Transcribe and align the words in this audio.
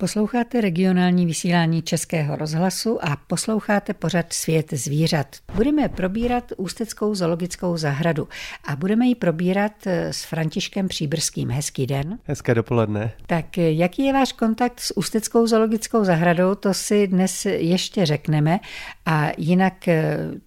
Posloucháte 0.00 0.60
regionální 0.60 1.26
vysílání 1.26 1.82
Českého 1.82 2.36
rozhlasu 2.36 3.04
a 3.04 3.16
posloucháte 3.26 3.94
pořad 3.94 4.32
Svět 4.32 4.66
zvířat. 4.72 5.26
Budeme 5.54 5.88
probírat 5.88 6.52
Ústeckou 6.56 7.14
zoologickou 7.14 7.76
zahradu 7.76 8.28
a 8.64 8.76
budeme 8.76 9.06
ji 9.06 9.14
probírat 9.14 9.72
s 9.86 10.24
Františkem 10.24 10.88
Příbrským. 10.88 11.50
Hezký 11.50 11.86
den. 11.86 12.18
Hezké 12.24 12.54
dopoledne. 12.54 13.12
Tak 13.26 13.58
jaký 13.58 14.04
je 14.04 14.12
váš 14.12 14.32
kontakt 14.32 14.80
s 14.80 14.96
Ústeckou 14.96 15.46
zoologickou 15.46 16.04
zahradou, 16.04 16.54
to 16.54 16.74
si 16.74 17.06
dnes 17.06 17.46
ještě 17.46 18.06
řekneme. 18.06 18.60
A 19.06 19.28
jinak, 19.38 19.88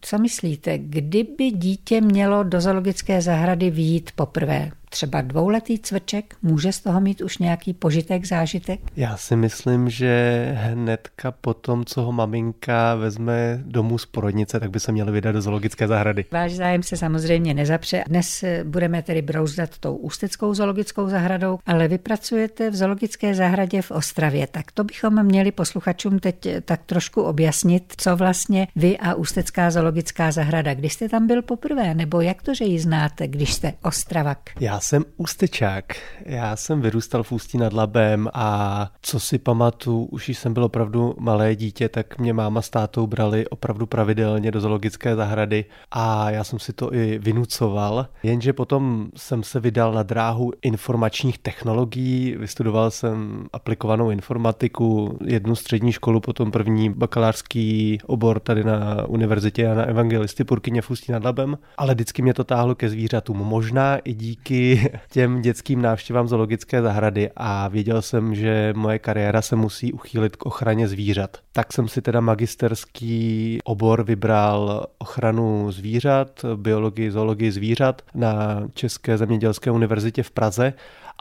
co 0.02 0.18
myslíte, 0.18 0.78
kdyby 0.78 1.52
dítě 1.52 2.02
mělo 2.02 2.44
do 2.44 2.62
zoologické 2.62 3.22
zahrady 3.22 3.70
výjít 3.72 4.12
poprvé? 4.16 4.72
Třeba 4.94 5.22
dvouletý 5.22 5.80
cvrček 5.80 6.36
může 6.42 6.72
z 6.72 6.80
toho 6.80 7.02
mít 7.02 7.22
už 7.22 7.38
nějaký 7.38 7.74
požitek, 7.74 8.26
zážitek? 8.26 8.80
Já 8.96 9.18
si 9.18 9.36
myslím, 9.36 9.90
že 9.90 10.54
hnedka 10.58 11.32
po 11.32 11.54
tom, 11.54 11.86
co 11.86 12.02
ho 12.02 12.12
maminka 12.12 12.96
vezme 12.96 13.62
domů 13.66 13.98
z 13.98 14.06
porodnice, 14.06 14.60
tak 14.60 14.70
by 14.70 14.80
se 14.80 14.92
měli 14.92 15.12
vydat 15.12 15.32
do 15.32 15.42
zoologické 15.42 15.88
zahrady. 15.88 16.26
Váš 16.32 16.52
zájem 16.52 16.84
se 16.84 16.98
samozřejmě 16.98 17.54
nezapře. 17.54 18.04
Dnes 18.08 18.44
budeme 18.64 19.02
tedy 19.02 19.22
brouzdat 19.22 19.78
tou 19.78 19.96
ústeckou 19.96 20.54
zoologickou 20.54 21.10
zahradou, 21.10 21.60
ale 21.66 21.88
vy 21.88 21.98
pracujete 21.98 22.70
v 22.70 22.76
zoologické 22.76 23.36
zahradě 23.36 23.82
v 23.82 23.92
Ostravě, 23.92 24.48
tak 24.48 24.72
to 24.72 24.84
bychom 24.84 25.24
měli 25.24 25.52
posluchačům 25.52 26.20
teď 26.20 26.48
tak 26.66 26.82
trošku 26.86 27.22
objasnit, 27.22 27.94
co 27.98 28.16
vlastně 28.16 28.68
vy 28.76 28.98
a 28.98 29.14
ústecká 29.14 29.72
zoologická 29.72 30.32
zahrada. 30.32 30.74
Kdy 30.74 30.90
jste 30.90 31.10
tam 31.10 31.28
byl 31.28 31.42
poprvé, 31.42 31.94
nebo 31.94 32.22
jak 32.22 32.42
to, 32.42 32.54
že 32.54 32.66
ji 32.66 32.80
znáte, 32.80 33.28
když 33.28 33.54
jste 33.54 33.74
Ostravak? 33.82 34.40
Já 34.60 34.80
jsem 34.84 35.06
ústečák. 35.18 35.86
Já 36.26 36.56
jsem 36.56 36.82
vyrůstal 36.82 37.24
v 37.24 37.32
Ústí 37.32 37.58
nad 37.58 37.74
Labem 37.74 38.30
a 38.34 38.90
co 39.02 39.20
si 39.20 39.38
pamatuju, 39.38 40.04
už 40.04 40.30
jsem 40.30 40.54
byl 40.54 40.64
opravdu 40.64 41.16
malé 41.20 41.56
dítě, 41.56 41.90
tak 41.90 42.20
mě 42.20 42.34
máma 42.34 42.62
s 42.62 42.70
tátou 42.70 43.08
brali 43.08 43.48
opravdu 43.48 43.86
pravidelně 43.86 44.52
do 44.52 44.62
zoologické 44.62 45.16
zahrady 45.16 45.66
a 45.92 46.30
já 46.30 46.44
jsem 46.44 46.60
si 46.60 46.74
to 46.74 46.94
i 46.94 47.20
vynucoval. 47.20 48.08
Jenže 48.24 48.54
potom 48.54 49.08
jsem 49.16 49.44
se 49.44 49.60
vydal 49.60 49.94
na 49.94 50.04
dráhu 50.04 50.52
informačních 50.62 51.38
technologií, 51.38 52.36
vystudoval 52.38 52.92
jsem 52.92 53.46
aplikovanou 53.54 54.10
informatiku, 54.10 55.18
jednu 55.26 55.56
střední 55.56 55.92
školu, 55.92 56.20
potom 56.20 56.52
první 56.52 56.90
bakalářský 56.90 57.98
obor 58.06 58.40
tady 58.40 58.64
na 58.64 59.06
univerzitě 59.08 59.68
na 59.68 59.84
Evangelisty 59.84 60.44
Purkyně 60.44 60.82
v 60.82 60.90
Ústí 60.90 61.12
nad 61.12 61.24
Labem, 61.24 61.58
ale 61.78 61.94
vždycky 61.94 62.22
mě 62.22 62.34
to 62.34 62.44
táhlo 62.44 62.76
ke 62.76 62.90
zvířatům. 62.90 63.38
Možná 63.38 63.98
i 63.98 64.14
díky 64.14 64.73
těm 65.12 65.42
dětským 65.42 65.82
návštěvám 65.82 66.28
zoologické 66.28 66.82
zahrady 66.82 67.30
a 67.36 67.68
věděl 67.68 68.02
jsem, 68.02 68.36
že 68.36 68.74
moje 68.76 69.00
kariéra 69.00 69.42
se 69.42 69.56
musí 69.56 69.94
uchýlit 69.94 70.36
k 70.36 70.46
ochraně 70.46 70.88
zvířat. 70.88 71.38
Tak 71.52 71.74
jsem 71.74 71.88
si 71.88 72.02
teda 72.02 72.22
magisterský 72.22 73.60
obor 73.64 74.04
vybral 74.04 74.86
ochranu 74.98 75.72
zvířat, 75.72 76.46
biologii, 76.56 77.12
zoologii 77.12 77.52
zvířat 77.52 78.02
na 78.16 78.64
České 78.74 79.18
zemědělské 79.18 79.72
univerzitě 79.72 80.24
v 80.24 80.32
Praze 80.32 80.74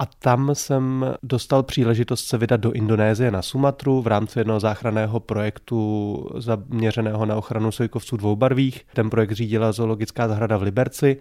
a 0.02 0.06
tam 0.18 0.54
jsem 0.54 1.14
dostal 1.22 1.62
příležitost 1.62 2.24
se 2.24 2.38
vydat 2.38 2.60
do 2.60 2.72
Indonésie 2.72 3.30
na 3.30 3.42
Sumatru 3.42 4.02
v 4.02 4.06
rámci 4.06 4.38
jednoho 4.38 4.60
záchranného 4.60 5.20
projektu 5.20 6.28
zaměřeného 6.36 7.26
na 7.26 7.36
ochranu 7.36 7.72
sojkovců 7.72 8.16
dvoubarvých. 8.16 8.86
Ten 8.94 9.10
projekt 9.10 9.32
řídila 9.32 9.72
zoologická 9.72 10.28
zahrada 10.28 10.56
v 10.56 10.62
Liberci 10.62 11.16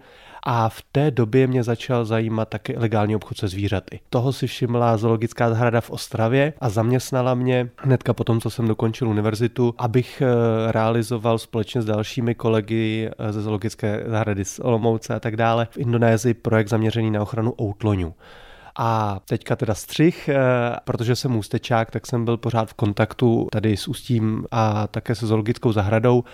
a 0.46 0.68
v 0.68 0.82
té 0.92 1.10
době 1.10 1.46
mě 1.46 1.62
začal 1.62 2.04
zajímat 2.04 2.48
také 2.48 2.72
ilegální 2.72 3.16
obchod 3.16 3.38
se 3.38 3.48
zvířaty. 3.48 4.00
Toho 4.10 4.32
si 4.32 4.46
všimla 4.46 4.96
zoologická 4.96 5.50
zahrada 5.50 5.80
v 5.80 5.90
Ostravě 5.90 6.52
a 6.60 6.68
zaměstnala 6.68 7.34
mě 7.34 7.68
hnedka 7.76 8.12
po 8.12 8.24
tom, 8.24 8.40
co 8.40 8.50
jsem 8.50 8.68
dokončil 8.68 9.08
univerzitu, 9.08 9.74
abych 9.78 10.22
eh, 10.22 10.72
realizoval 10.72 11.38
společně 11.38 11.82
s 11.82 11.84
dalšími 11.84 12.34
kolegy 12.34 13.10
eh, 13.18 13.32
ze 13.32 13.42
zoologické 13.42 14.04
zahrady 14.06 14.44
z 14.44 14.58
Olomouce 14.58 15.14
a 15.14 15.20
tak 15.20 15.36
dále 15.36 15.68
v 15.70 15.76
Indonésii 15.76 16.34
projekt 16.34 16.68
zaměřený 16.68 17.10
na 17.10 17.22
ochranu 17.22 17.54
outloňů. 17.62 18.14
A 18.76 19.20
teďka 19.28 19.56
teda 19.56 19.74
střih, 19.74 20.28
eh, 20.28 20.36
protože 20.84 21.16
jsem 21.16 21.36
ústečák, 21.36 21.90
tak 21.90 22.06
jsem 22.06 22.24
byl 22.24 22.36
pořád 22.36 22.68
v 22.68 22.74
kontaktu 22.74 23.48
tady 23.52 23.76
s 23.76 23.88
Ústím 23.88 24.46
a 24.50 24.86
také 24.86 25.14
se 25.14 25.26
zoologickou 25.26 25.72
zahradou 25.72 26.24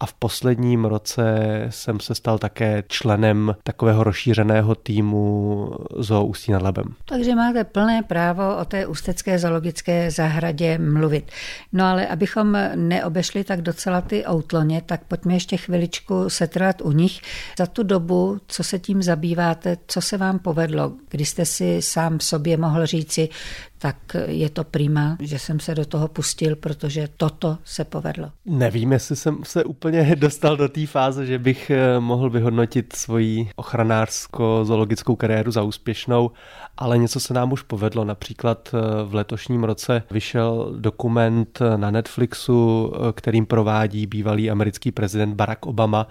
a 0.00 0.06
v 0.06 0.14
posledním 0.14 0.84
roce 0.84 1.38
jsem 1.70 2.00
se 2.00 2.14
stal 2.14 2.38
také 2.38 2.82
členem 2.88 3.56
takového 3.62 4.04
rozšířeného 4.04 4.74
týmu 4.74 5.70
Zoo 5.96 6.24
Ústí 6.24 6.52
nad 6.52 6.62
Labem. 6.62 6.94
Takže 7.04 7.34
máte 7.34 7.64
plné 7.64 8.02
právo 8.02 8.56
o 8.56 8.64
té 8.64 8.86
ústecké 8.86 9.38
zoologické 9.38 10.10
zahradě 10.10 10.78
mluvit. 10.78 11.30
No 11.72 11.84
ale 11.84 12.06
abychom 12.06 12.58
neobešli 12.74 13.44
tak 13.44 13.62
docela 13.62 14.00
ty 14.00 14.24
outloně, 14.26 14.82
tak 14.86 15.04
pojďme 15.04 15.34
ještě 15.34 15.56
chviličku 15.56 16.30
setrvat 16.30 16.80
u 16.80 16.92
nich. 16.92 17.20
Za 17.58 17.66
tu 17.66 17.82
dobu, 17.82 18.40
co 18.46 18.64
se 18.64 18.78
tím 18.78 19.02
zabýváte, 19.02 19.76
co 19.86 20.00
se 20.00 20.16
vám 20.16 20.38
povedlo, 20.38 20.92
kdy 21.08 21.24
jste 21.24 21.44
si 21.44 21.82
sám 21.88 22.20
sobě 22.20 22.56
mohl 22.56 22.86
říci, 22.86 23.28
tak 23.78 23.96
je 24.26 24.50
to 24.50 24.64
prima, 24.64 25.16
že 25.20 25.38
jsem 25.38 25.60
se 25.60 25.74
do 25.74 25.84
toho 25.84 26.08
pustil, 26.08 26.56
protože 26.56 27.08
toto 27.16 27.58
se 27.64 27.84
povedlo. 27.84 28.30
Nevím, 28.46 28.92
jestli 28.92 29.16
jsem 29.16 29.38
se 29.44 29.64
úplně 29.64 30.16
dostal 30.16 30.56
do 30.56 30.68
té 30.68 30.86
fáze, 30.86 31.26
že 31.26 31.38
bych 31.38 31.70
eh, 31.70 32.00
mohl 32.00 32.30
vyhodnotit 32.30 32.96
svoji 32.96 33.50
ochranářsko-zoologickou 33.56 35.16
kariéru 35.16 35.50
za 35.50 35.62
úspěšnou, 35.62 36.30
ale 36.76 36.98
něco 36.98 37.20
se 37.20 37.34
nám 37.34 37.52
už 37.52 37.62
povedlo. 37.62 38.04
Například 38.04 38.74
eh, 38.74 39.04
v 39.04 39.14
letošním 39.14 39.64
roce 39.64 40.02
vyšel 40.10 40.74
dokument 40.78 41.58
na 41.76 41.90
Netflixu, 41.90 42.92
eh, 42.94 43.12
kterým 43.12 43.46
provádí 43.46 44.06
bývalý 44.06 44.50
americký 44.50 44.92
prezident 44.92 45.34
Barack 45.34 45.66
Obama 45.66 46.06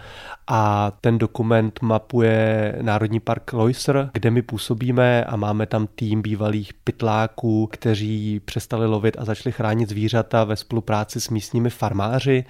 a 0.47 0.91
ten 1.01 1.17
dokument 1.17 1.79
mapuje 1.81 2.75
Národní 2.81 3.19
park 3.19 3.53
Loiser, 3.53 4.09
kde 4.13 4.31
my 4.31 4.41
působíme 4.41 5.23
a 5.23 5.35
máme 5.35 5.65
tam 5.65 5.87
tým 5.95 6.21
bývalých 6.21 6.73
pytláků, 6.73 7.56
kteří 7.65 8.39
přestali 8.45 8.85
lovit 8.85 9.15
a 9.19 9.25
začali 9.25 9.53
chránit 9.53 9.89
zvířata 9.89 10.43
ve 10.43 10.55
spolupráci 10.55 11.21
s 11.21 11.29
místními 11.29 11.69
farmáři. 11.69 12.45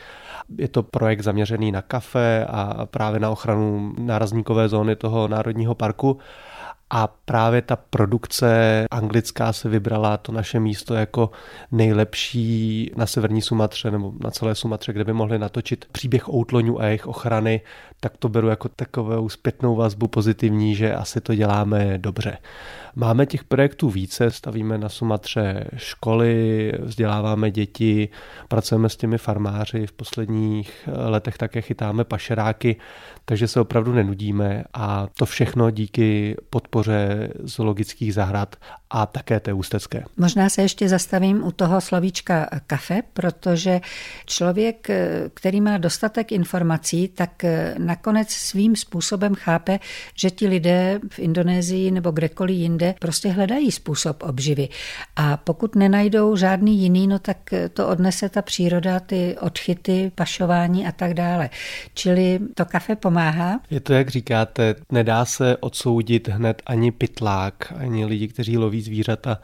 Je 0.57 0.67
to 0.67 0.83
projekt 0.83 1.21
zaměřený 1.21 1.71
na 1.71 1.81
kafe 1.81 2.45
a 2.49 2.85
právě 2.85 3.19
na 3.19 3.29
ochranu 3.29 3.93
nárazníkové 3.97 4.69
zóny 4.69 4.95
toho 4.95 5.27
národního 5.27 5.75
parku. 5.75 6.17
A 6.89 7.07
právě 7.25 7.61
ta 7.61 7.75
produkce 7.75 8.85
anglická 8.91 9.53
se 9.53 9.69
vybrala 9.69 10.17
to 10.17 10.31
naše 10.31 10.59
místo 10.59 10.93
jako 10.93 11.31
nejlepší 11.71 12.91
na 12.95 13.05
severní 13.05 13.41
Sumatře 13.41 13.91
nebo 13.91 14.13
na 14.23 14.31
celé 14.31 14.55
Sumatře, 14.55 14.93
kde 14.93 15.03
by 15.03 15.13
mohli 15.13 15.39
natočit 15.39 15.85
příběh 15.91 16.29
outloňů 16.29 16.81
a 16.81 16.85
jejich 16.85 17.07
ochrany, 17.07 17.61
tak 17.99 18.17
to 18.17 18.29
beru 18.29 18.47
jako 18.47 18.69
takovou 18.69 19.29
zpětnou 19.29 19.75
vazbu 19.75 20.07
pozitivní, 20.07 20.75
že 20.75 20.95
asi 20.95 21.21
to 21.21 21.35
děláme 21.35 21.97
dobře. 21.97 22.37
Máme 22.95 23.25
těch 23.25 23.43
projektů 23.43 23.89
více, 23.89 24.31
stavíme 24.31 24.77
na 24.77 24.89
Sumatře 24.89 25.67
školy, 25.75 26.71
vzděláváme 26.79 27.51
děti, 27.51 28.09
pracujeme 28.47 28.89
s 28.89 28.95
těmi 28.95 29.17
farmáři, 29.17 29.87
v 29.87 29.91
posledních 29.91 30.89
letech 30.93 31.37
také 31.37 31.61
chytáme 31.61 32.03
pašeráky, 32.03 32.75
takže 33.25 33.47
se 33.47 33.59
opravdu 33.59 33.93
nenudíme 33.93 34.63
a 34.73 35.07
to 35.17 35.25
všechno 35.25 35.71
díky 35.71 36.35
podpoře 36.49 37.29
zoologických 37.39 38.13
zahrad 38.13 38.55
a 38.89 39.05
také 39.05 39.39
té 39.39 39.53
ústecké. 39.53 40.03
Možná 40.17 40.49
se 40.49 40.61
ještě 40.61 40.89
zastavím 40.89 41.43
u 41.43 41.51
toho 41.51 41.81
slovíčka 41.81 42.49
kafe, 42.67 43.01
protože 43.13 43.81
člověk, 44.25 44.87
který 45.33 45.61
má 45.61 45.77
dostatek 45.77 46.31
informací, 46.31 47.07
tak 47.07 47.45
nakonec 47.87 48.29
svým 48.29 48.75
způsobem 48.75 49.35
chápe, 49.35 49.79
že 50.15 50.31
ti 50.31 50.47
lidé 50.47 50.99
v 51.09 51.19
Indonésii 51.19 51.91
nebo 51.91 52.11
kdekoliv 52.11 52.57
jinde 52.57 52.95
prostě 52.99 53.29
hledají 53.29 53.71
způsob 53.71 54.23
obživy. 54.23 54.69
A 55.15 55.37
pokud 55.37 55.75
nenajdou 55.75 56.35
žádný 56.35 56.79
jiný, 56.79 57.07
no 57.07 57.19
tak 57.19 57.37
to 57.73 57.87
odnese 57.87 58.29
ta 58.29 58.41
příroda, 58.41 58.99
ty 58.99 59.35
odchyty, 59.41 60.11
pašování 60.15 60.87
a 60.87 60.91
tak 60.91 61.13
dále. 61.13 61.49
Čili 61.93 62.39
to 62.53 62.65
kafe 62.65 62.95
pomáhá. 62.95 63.59
Je 63.69 63.79
to, 63.79 63.93
jak 63.93 64.09
říkáte, 64.09 64.75
nedá 64.91 65.25
se 65.25 65.57
odsoudit 65.57 66.27
hned 66.27 66.61
ani 66.65 66.91
pytlák, 66.91 67.73
ani 67.77 68.05
lidi, 68.05 68.27
kteří 68.27 68.57
loví 68.57 68.81
zvířata 68.81 69.39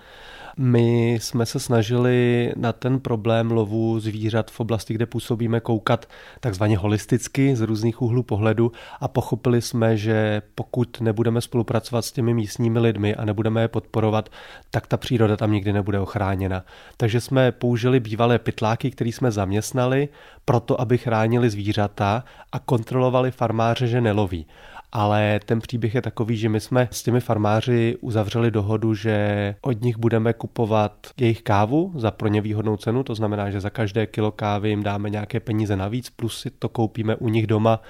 my 0.57 1.13
jsme 1.13 1.45
se 1.45 1.59
snažili 1.59 2.51
na 2.55 2.73
ten 2.73 2.99
problém 2.99 3.51
lovu 3.51 3.99
zvířat 3.99 4.51
v 4.51 4.59
oblasti, 4.59 4.93
kde 4.93 5.05
působíme, 5.05 5.59
koukat 5.59 6.05
takzvaně 6.39 6.77
holisticky 6.77 7.55
z 7.55 7.61
různých 7.61 8.01
úhlů 8.01 8.23
pohledu 8.23 8.71
a 8.99 9.07
pochopili 9.07 9.61
jsme, 9.61 9.97
že 9.97 10.41
pokud 10.55 11.01
nebudeme 11.01 11.41
spolupracovat 11.41 12.05
s 12.05 12.11
těmi 12.11 12.33
místními 12.33 12.79
lidmi 12.79 13.15
a 13.15 13.25
nebudeme 13.25 13.61
je 13.61 13.67
podporovat, 13.67 14.29
tak 14.71 14.87
ta 14.87 14.97
příroda 14.97 15.37
tam 15.37 15.51
nikdy 15.51 15.73
nebude 15.73 15.99
ochráněna. 15.99 16.63
Takže 16.97 17.21
jsme 17.21 17.51
použili 17.51 17.99
bývalé 17.99 18.39
pytláky, 18.39 18.91
který 18.91 19.11
jsme 19.11 19.31
zaměstnali, 19.31 20.09
proto 20.45 20.81
aby 20.81 20.97
chránili 20.97 21.49
zvířata 21.49 22.23
a 22.51 22.59
kontrolovali 22.59 23.31
farmáře, 23.31 23.87
že 23.87 24.01
neloví 24.01 24.45
ale 24.93 25.39
ten 25.45 25.59
příběh 25.59 25.95
je 25.95 26.01
takový, 26.01 26.37
že 26.37 26.49
my 26.49 26.59
jsme 26.59 26.87
s 26.91 27.03
těmi 27.03 27.19
farmáři 27.19 27.97
uzavřeli 28.01 28.51
dohodu, 28.51 28.95
že 28.95 29.55
od 29.61 29.81
nich 29.81 29.97
budeme 29.97 30.33
kupovat 30.33 30.93
jejich 31.17 31.41
kávu 31.41 31.91
za 31.95 32.11
pro 32.11 32.27
ně 32.27 32.41
výhodnou 32.41 32.77
cenu, 32.77 33.03
to 33.03 33.15
znamená, 33.15 33.49
že 33.49 33.61
za 33.61 33.69
každé 33.69 34.07
kilo 34.07 34.31
kávy 34.31 34.69
jim 34.69 34.83
dáme 34.83 35.09
nějaké 35.09 35.39
peníze 35.39 35.75
navíc, 35.75 36.09
plus 36.09 36.39
si 36.39 36.49
to 36.49 36.69
koupíme 36.69 37.15
u 37.15 37.29
nich 37.29 37.47
doma 37.47 37.81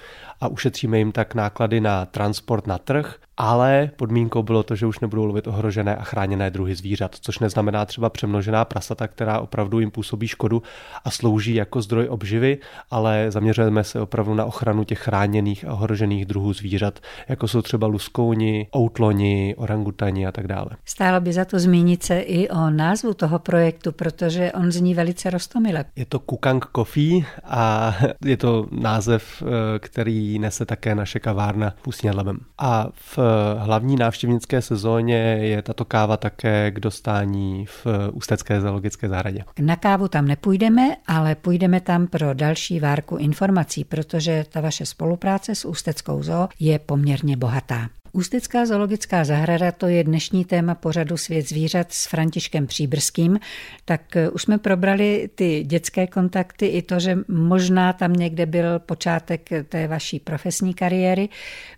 a 0.41 0.47
ušetříme 0.47 0.97
jim 0.97 1.11
tak 1.11 1.35
náklady 1.35 1.81
na 1.81 2.05
transport 2.05 2.67
na 2.67 2.77
trh. 2.77 3.15
Ale 3.37 3.91
podmínkou 3.95 4.43
bylo 4.43 4.63
to, 4.63 4.75
že 4.75 4.85
už 4.85 4.99
nebudou 4.99 5.25
lovit 5.25 5.47
ohrožené 5.47 5.95
a 5.95 6.03
chráněné 6.03 6.51
druhy 6.51 6.75
zvířat, 6.75 7.15
což 7.21 7.39
neznamená 7.39 7.85
třeba 7.85 8.09
přemnožená 8.09 8.65
prasata, 8.65 9.07
která 9.07 9.39
opravdu 9.39 9.79
jim 9.79 9.91
působí 9.91 10.27
škodu 10.27 10.63
a 11.05 11.11
slouží 11.11 11.55
jako 11.55 11.81
zdroj 11.81 12.07
obživy, 12.09 12.57
ale 12.91 13.25
zaměřujeme 13.29 13.83
se 13.83 14.01
opravdu 14.01 14.33
na 14.33 14.45
ochranu 14.45 14.83
těch 14.83 14.99
chráněných 14.99 15.65
a 15.65 15.73
ohrožených 15.73 16.25
druhů 16.25 16.53
zvířat, 16.53 16.92
jako 17.29 17.47
jsou 17.47 17.61
třeba 17.61 17.87
luskouni, 17.87 18.67
outloni, 18.77 19.55
orangutani 19.57 20.27
a 20.27 20.31
tak 20.31 20.47
dále. 20.47 20.69
Stálo 20.85 21.21
by 21.21 21.33
za 21.33 21.45
to 21.45 21.59
zmínit 21.59 22.03
se 22.03 22.19
i 22.19 22.49
o 22.49 22.69
názvu 22.69 23.13
toho 23.13 23.39
projektu, 23.39 23.91
protože 23.91 24.51
on 24.51 24.71
zní 24.71 24.93
velice 24.93 25.29
rostomile. 25.29 25.85
Je 25.95 26.05
to 26.05 26.19
Kukang 26.19 26.65
Coffee 26.75 27.25
a 27.43 27.95
je 28.25 28.37
to 28.37 28.67
název, 28.71 29.43
eh, 29.45 29.79
který 29.79 30.39
nese 30.39 30.65
také 30.65 30.95
naše 30.95 31.19
kavárna 31.19 31.73
Pustí 31.81 32.07
nad 32.07 32.15
Labem. 32.15 32.39
A 32.57 32.87
v 32.93 33.19
hlavní 33.57 33.95
návštěvnické 33.95 34.61
sezóně 34.61 35.15
je 35.41 35.61
tato 35.61 35.85
káva 35.85 36.17
také 36.17 36.71
k 36.71 36.79
dostání 36.79 37.65
v 37.65 37.87
Ústecké 38.13 38.61
zoologické 38.61 39.09
zahradě. 39.09 39.43
Na 39.59 39.75
kávu 39.75 40.07
tam 40.07 40.27
nepůjdeme, 40.27 40.95
ale 41.07 41.35
půjdeme 41.35 41.81
tam 41.81 42.07
pro 42.07 42.33
další 42.33 42.79
várku 42.79 43.15
informací, 43.15 43.83
protože 43.83 44.45
ta 44.49 44.61
vaše 44.61 44.85
spolupráce 44.85 45.55
s 45.55 45.65
Ústeckou 45.65 46.23
zoo 46.23 46.47
je 46.59 46.79
poměrně 46.85 47.37
bohatá. 47.37 47.89
Ústecká 48.15 48.65
zoologická 48.65 49.23
zahrada 49.23 49.71
to 49.71 49.87
je 49.87 50.03
dnešní 50.03 50.45
téma 50.45 50.75
pořadu 50.75 51.17
Svět 51.17 51.49
zvířat 51.49 51.93
s 51.93 52.07
Františkem 52.07 52.67
Příbrským. 52.67 53.39
Tak 53.85 54.15
eh, 54.15 54.29
už 54.29 54.41
jsme 54.41 54.57
probrali 54.57 55.29
ty 55.35 55.63
dětské 55.63 56.07
kontakty 56.07 56.65
i 56.65 56.81
to, 56.81 56.99
že 56.99 57.17
možná 57.27 57.93
tam 57.93 58.13
někde 58.13 58.45
byl 58.45 58.79
počátek 58.79 59.49
té 59.69 59.87
vaší 59.87 60.19
profesní 60.19 60.73
kariéry. 60.73 61.29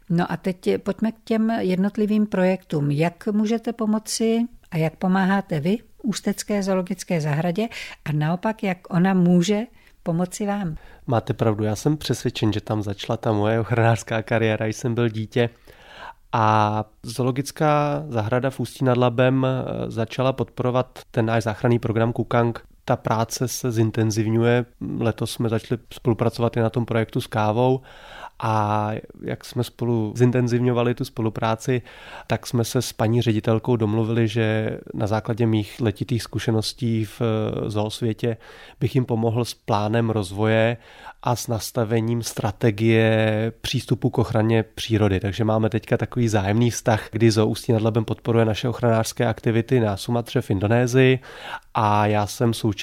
No 0.10 0.32
a 0.32 0.38
teď 0.38 0.70
pojďme 0.78 1.12
k 1.12 1.16
těm 1.24 1.50
jednotlivým 1.50 2.26
projektům. 2.26 2.92
Jak 2.92 3.28
můžete 3.28 3.74
pomoci 3.74 4.40
a 4.72 4.78
jak 4.78 4.96
pomáháte 4.96 5.60
vy 5.60 5.78
Ústecké 6.04 6.64
zoologické 6.64 7.22
zahradě 7.22 7.68
a 8.06 8.12
naopak, 8.12 8.64
jak 8.64 8.94
ona 8.94 9.14
může 9.14 9.62
pomoci 10.06 10.46
vám? 10.46 10.76
Máte 11.08 11.34
pravdu, 11.34 11.64
já 11.64 11.76
jsem 11.76 11.98
přesvědčen, 11.98 12.54
že 12.54 12.62
tam 12.62 12.82
začala 12.82 13.18
ta 13.18 13.32
moje 13.32 13.60
ochranářská 13.60 14.22
kariéra, 14.22 14.66
jsem 14.66 14.96
byl 14.96 15.10
dítě. 15.10 15.50
A 16.32 16.86
zoologická 17.04 18.04
zahrada 18.10 18.50
v 18.50 18.60
Ústí 18.60 18.86
nad 18.86 18.98
Labem 18.98 19.46
eh, 19.46 19.92
začala 19.92 20.34
podporovat 20.34 21.00
ten 21.12 21.26
náš 21.26 21.44
záchranný 21.44 21.80
program 21.80 22.14
Kukang. 22.14 22.60
Ta 22.86 22.96
práce 22.96 23.48
se 23.48 23.72
zintenzivňuje. 23.72 24.66
Letos 25.00 25.32
jsme 25.32 25.50
začali 25.50 25.82
spolupracovat 25.94 26.58
i 26.58 26.60
na 26.60 26.70
tom 26.70 26.86
projektu 26.86 27.22
s 27.22 27.28
kávou 27.28 27.82
a 28.40 28.92
jak 29.22 29.46
jsme 29.46 29.64
spolu 29.64 30.14
zintenzivňovali 30.16 30.94
tu 30.96 31.06
spolupráci, 31.06 31.82
tak 32.28 32.48
jsme 32.48 32.64
se 32.64 32.82
s 32.82 32.94
paní 32.94 33.22
ředitelkou 33.22 33.76
domluvili, 33.76 34.28
že 34.28 34.78
na 34.94 35.08
základě 35.08 35.46
mých 35.46 35.82
letitých 35.82 36.24
zkušeností 36.24 37.06
v 37.06 37.22
zoosvětě 37.68 38.38
bych 38.80 38.96
jim 38.96 39.06
pomohl 39.06 39.46
s 39.46 39.54
plánem 39.54 40.10
rozvoje 40.10 40.78
a 41.24 41.36
s 41.36 41.48
nastavením 41.48 42.24
strategie 42.24 43.52
přístupu 43.62 44.10
k 44.10 44.18
ochraně 44.18 44.64
přírody. 44.64 45.20
Takže 45.20 45.44
máme 45.44 45.70
teďka 45.70 45.98
takový 45.98 46.28
zájemný 46.28 46.72
vztah, 46.72 47.08
kdy 47.12 47.32
Zoo 47.32 47.48
Ústí 47.48 47.74
nad 47.74 47.82
Labem 47.82 48.06
podporuje 48.06 48.46
naše 48.46 48.70
ochranářské 48.70 49.28
aktivity 49.28 49.80
na 49.80 49.98
Sumatře 49.98 50.42
v 50.42 50.50
Indonésii 50.50 51.20
a 51.74 52.08
já 52.08 52.28
jsem 52.28 52.54
součástí 52.54 52.75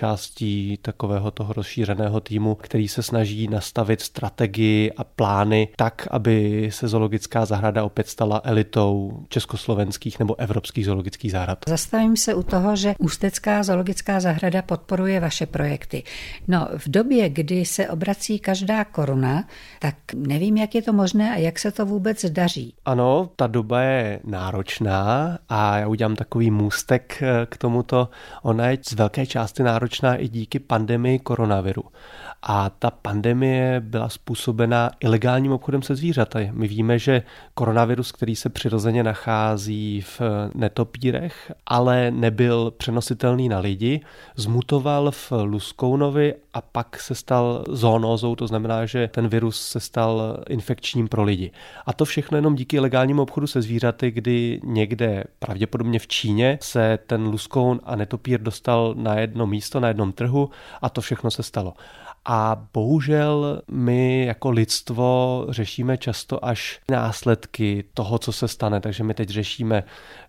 takového 0.82 1.30
toho 1.30 1.52
rozšířeného 1.52 2.20
týmu, 2.20 2.54
který 2.54 2.88
se 2.88 3.02
snaží 3.02 3.48
nastavit 3.48 4.00
strategii 4.00 4.92
a 4.96 5.04
plány 5.04 5.68
tak, 5.76 6.08
aby 6.10 6.68
se 6.72 6.88
zoologická 6.88 7.44
zahrada 7.44 7.84
opět 7.84 8.08
stala 8.08 8.40
elitou 8.44 9.24
československých 9.28 10.18
nebo 10.18 10.40
evropských 10.40 10.86
zoologických 10.86 11.32
zahrad. 11.32 11.58
Zastavím 11.68 12.16
se 12.16 12.34
u 12.34 12.42
toho, 12.42 12.76
že 12.76 12.94
Ústecká 12.98 13.62
zoologická 13.62 14.20
zahrada 14.20 14.62
podporuje 14.62 15.20
vaše 15.20 15.46
projekty. 15.46 16.02
No, 16.48 16.68
v 16.76 16.88
době, 16.88 17.28
kdy 17.28 17.64
se 17.64 17.88
obrací 17.88 18.38
každá 18.38 18.84
koruna, 18.84 19.44
tak 19.78 19.94
nevím, 20.14 20.56
jak 20.56 20.74
je 20.74 20.82
to 20.82 20.92
možné 20.92 21.34
a 21.34 21.36
jak 21.36 21.58
se 21.58 21.72
to 21.72 21.86
vůbec 21.86 22.24
daří. 22.24 22.74
Ano, 22.84 23.30
ta 23.36 23.46
doba 23.46 23.82
je 23.82 24.20
náročná 24.24 25.38
a 25.48 25.78
já 25.78 25.88
udělám 25.88 26.16
takový 26.16 26.50
můstek 26.50 27.22
eh, 27.22 27.46
k 27.46 27.56
tomuto. 27.56 28.08
Ona 28.42 28.66
je 28.66 28.78
z 28.86 28.92
velké 28.92 29.26
části 29.26 29.62
náročná 29.62 29.81
i 30.16 30.28
díky 30.28 30.58
pandemii 30.58 31.18
koronaviru. 31.18 31.84
A 32.42 32.70
ta 32.70 32.90
pandemie 32.90 33.80
byla 33.80 34.08
způsobena 34.08 34.90
ilegálním 35.00 35.52
obchodem 35.52 35.82
se 35.82 35.94
zvířaty. 35.94 36.50
My 36.52 36.68
víme, 36.68 36.98
že 36.98 37.22
koronavirus, 37.54 38.12
který 38.12 38.36
se 38.36 38.48
přirozeně 38.48 39.02
nachází 39.02 40.00
v 40.00 40.20
netopírech, 40.54 41.52
ale 41.66 42.10
nebyl 42.10 42.70
přenositelný 42.70 43.48
na 43.48 43.58
lidi, 43.58 44.00
zmutoval 44.36 45.10
v 45.10 45.32
Luskounovi 45.32 46.34
a 46.54 46.60
pak 46.60 47.00
se 47.00 47.14
stal 47.14 47.64
zónózou, 47.68 48.36
to 48.36 48.46
znamená, 48.46 48.86
že 48.86 49.08
ten 49.08 49.28
virus 49.28 49.66
se 49.66 49.80
stal 49.80 50.36
infekčním 50.48 51.08
pro 51.08 51.22
lidi. 51.22 51.50
A 51.86 51.92
to 51.92 52.04
všechno 52.04 52.38
jenom 52.38 52.54
díky 52.54 52.76
ilegálnímu 52.76 53.22
obchodu 53.22 53.46
se 53.46 53.62
zvířaty, 53.62 54.10
kdy 54.10 54.60
někde, 54.64 55.24
pravděpodobně 55.38 55.98
v 55.98 56.06
Číně, 56.06 56.58
se 56.62 56.98
ten 57.06 57.22
luskoun 57.22 57.80
a 57.84 57.96
netopír 57.96 58.40
dostal 58.40 58.94
na 58.96 59.14
jedno 59.14 59.46
místo, 59.46 59.71
na 59.80 59.88
jednom 59.88 60.12
trhu 60.12 60.50
a 60.82 60.88
to 60.88 61.00
všechno 61.00 61.30
se 61.30 61.42
stalo. 61.42 61.74
A 62.24 62.66
bohužel 62.72 63.62
my 63.70 64.24
jako 64.24 64.50
lidstvo 64.50 65.46
řešíme 65.48 65.98
často 65.98 66.44
až 66.44 66.80
následky 66.90 67.84
toho, 67.94 68.18
co 68.18 68.32
se 68.32 68.48
stane. 68.48 68.80
Takže 68.80 69.04
my 69.04 69.14
teď 69.14 69.28
řešíme, 69.28 69.84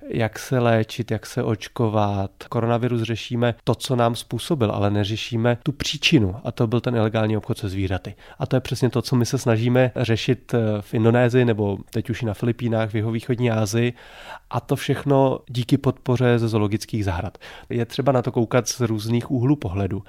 jak 0.10 0.40
se 0.40 0.60
léčit, 0.60 1.12
jak 1.12 1.26
se 1.26 1.44
očkovat. 1.44 2.32
Koronavirus 2.50 3.02
řešíme 3.02 3.56
to, 3.64 3.76
co 3.76 3.96
nám 3.96 4.16
způsobil, 4.16 4.72
ale 4.72 4.92
neřešíme 4.92 5.58
tu 5.64 5.72
příčinu. 5.72 6.36
A 6.44 6.52
to 6.52 6.68
byl 6.68 6.82
ten 6.82 6.96
ilegální 6.96 7.38
obchod 7.38 7.58
se 7.58 7.70
zvířaty. 7.70 8.16
A 8.40 8.46
to 8.46 8.56
je 8.56 8.60
přesně 8.60 8.90
to, 8.90 9.02
co 9.02 9.16
my 9.16 9.26
se 9.26 9.38
snažíme 9.38 9.92
řešit 9.96 10.56
v 10.82 10.94
Indonésii 10.94 11.46
nebo 11.46 11.78
teď 11.90 12.10
už 12.10 12.22
i 12.22 12.26
na 12.26 12.34
Filipínách, 12.34 12.90
v 12.90 12.96
jeho 12.96 13.12
východní 13.12 13.52
Asii. 13.52 13.94
A 14.50 14.60
to 14.60 14.76
všechno 14.76 15.40
díky 15.50 15.78
podpoře 15.78 16.40
ze 16.40 16.48
zoologických 16.48 17.06
zahrad. 17.06 17.38
Je 17.70 17.86
třeba 17.86 18.12
na 18.12 18.22
to 18.22 18.32
koukat 18.32 18.68
z 18.68 18.80
různých 18.80 19.32
úhlů 19.32 19.56
pohledu. 19.56 20.04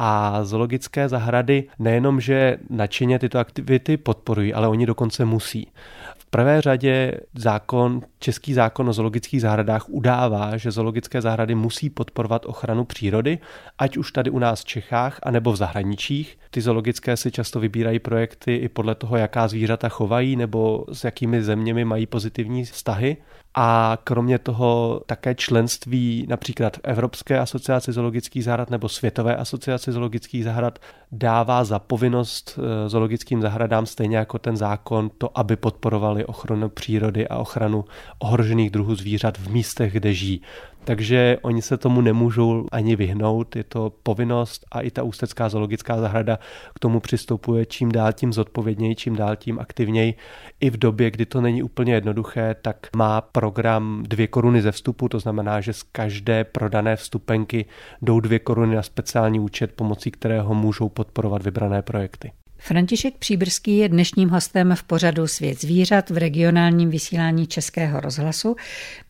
A 0.00 0.44
zoologické 0.44 1.08
zahrady 1.08 1.64
nejenom, 1.78 2.20
že 2.20 2.58
nadšeně 2.70 3.18
tyto 3.18 3.38
aktivity 3.38 3.96
podporují, 3.96 4.54
ale 4.54 4.68
oni 4.68 4.86
dokonce 4.86 5.24
musí. 5.24 5.70
V 6.18 6.26
prvé 6.30 6.60
řadě 6.60 7.12
zákon, 7.34 8.00
český 8.18 8.54
zákon 8.54 8.88
o 8.88 8.92
zoologických 8.92 9.40
zahradách 9.40 9.88
udává, 9.88 10.56
že 10.56 10.70
zoologické 10.70 11.22
zahrady 11.22 11.54
musí 11.54 11.90
podporovat 11.90 12.46
ochranu 12.46 12.84
přírody, 12.84 13.38
ať 13.78 13.96
už 13.96 14.12
tady 14.12 14.30
u 14.30 14.38
nás 14.38 14.60
v 14.60 14.64
Čechách, 14.64 15.18
anebo 15.22 15.52
v 15.52 15.56
zahraničích. 15.56 16.38
Ty 16.50 16.60
zoologické 16.60 17.16
si 17.16 17.30
často 17.30 17.60
vybírají 17.60 17.98
projekty 17.98 18.56
i 18.56 18.68
podle 18.68 18.94
toho, 18.94 19.16
jaká 19.16 19.48
zvířata 19.48 19.88
chovají 19.88 20.36
nebo 20.36 20.84
s 20.92 21.04
jakými 21.04 21.42
zeměmi 21.42 21.84
mají 21.84 22.06
pozitivní 22.06 22.64
vztahy 22.64 23.16
a 23.54 23.98
kromě 24.04 24.38
toho 24.38 25.02
také 25.06 25.34
členství 25.34 26.26
například 26.28 26.76
Evropské 26.82 27.38
asociace 27.38 27.92
zoologických 27.92 28.44
zahrad 28.44 28.70
nebo 28.70 28.88
Světové 28.88 29.36
asociace 29.36 29.92
zoologických 29.92 30.44
zahrad 30.44 30.78
dává 31.12 31.64
za 31.64 31.78
povinnost 31.78 32.58
eh, 32.58 32.88
zoologickým 32.88 33.42
zahradám 33.42 33.86
stejně 33.86 34.16
jako 34.16 34.38
ten 34.38 34.56
zákon 34.56 35.10
to, 35.18 35.38
aby 35.38 35.56
podporovali 35.56 36.24
ochranu 36.24 36.68
přírody 36.68 37.28
a 37.28 37.36
ochranu 37.36 37.84
ohrožených 38.18 38.70
druhů 38.70 38.94
zvířat 38.94 39.38
v 39.38 39.50
místech, 39.50 39.92
kde 39.92 40.14
žijí 40.14 40.42
takže 40.88 41.38
oni 41.42 41.62
se 41.62 41.76
tomu 41.76 42.00
nemůžou 42.00 42.66
ani 42.72 42.96
vyhnout, 42.96 43.56
je 43.56 43.64
to 43.64 43.92
povinnost 44.02 44.66
a 44.72 44.80
i 44.80 44.90
ta 44.90 45.02
Ústecká 45.02 45.48
zoologická 45.48 46.00
zahrada 46.00 46.38
k 46.74 46.78
tomu 46.78 47.00
přistupuje 47.00 47.66
čím 47.66 47.92
dál 47.92 48.12
tím 48.12 48.32
zodpovědněji, 48.32 48.94
čím 48.94 49.16
dál 49.16 49.36
tím 49.36 49.58
aktivněji. 49.58 50.14
I 50.60 50.70
v 50.70 50.76
době, 50.76 51.10
kdy 51.10 51.26
to 51.26 51.40
není 51.40 51.62
úplně 51.62 51.94
jednoduché, 51.94 52.56
tak 52.62 52.86
má 52.96 53.20
program 53.20 54.02
dvě 54.06 54.26
koruny 54.26 54.62
ze 54.62 54.72
vstupu, 54.72 55.08
to 55.08 55.20
znamená, 55.20 55.60
že 55.60 55.72
z 55.72 55.82
každé 55.82 56.44
prodané 56.44 56.96
vstupenky 56.96 57.66
jdou 58.02 58.20
dvě 58.20 58.38
koruny 58.38 58.76
na 58.76 58.82
speciální 58.82 59.40
účet, 59.40 59.72
pomocí 59.72 60.10
kterého 60.10 60.54
můžou 60.54 60.88
podporovat 60.88 61.42
vybrané 61.42 61.82
projekty. 61.82 62.32
František 62.58 63.14
Příbrský 63.18 63.76
je 63.76 63.88
dnešním 63.88 64.28
hostem 64.28 64.74
v 64.74 64.82
pořadu 64.82 65.26
Svět 65.26 65.60
zvířat 65.60 66.10
v 66.10 66.16
regionálním 66.16 66.90
vysílání 66.90 67.46
Českého 67.46 68.00
rozhlasu. 68.00 68.56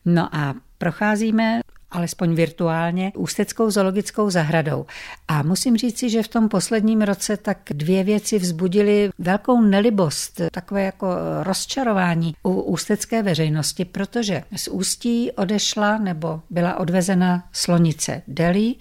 No 0.05 0.35
a 0.35 0.55
procházíme 0.79 1.61
alespoň 1.91 2.35
virtuálně, 2.35 3.11
Ústeckou 3.15 3.71
zoologickou 3.71 4.29
zahradou. 4.29 4.85
A 5.27 5.43
musím 5.43 5.77
říci, 5.77 6.09
že 6.09 6.23
v 6.23 6.27
tom 6.27 6.49
posledním 6.49 7.01
roce 7.01 7.37
tak 7.37 7.57
dvě 7.71 8.03
věci 8.03 8.39
vzbudily 8.39 9.09
velkou 9.17 9.61
nelibost, 9.61 10.41
takové 10.51 10.83
jako 10.83 11.07
rozčarování 11.43 12.35
u 12.43 12.61
ústecké 12.61 13.23
veřejnosti, 13.23 13.85
protože 13.85 14.43
z 14.55 14.67
Ústí 14.67 15.31
odešla 15.31 15.97
nebo 15.97 16.41
byla 16.49 16.79
odvezena 16.79 17.43
slonice 17.51 18.21
Delhi 18.27 18.75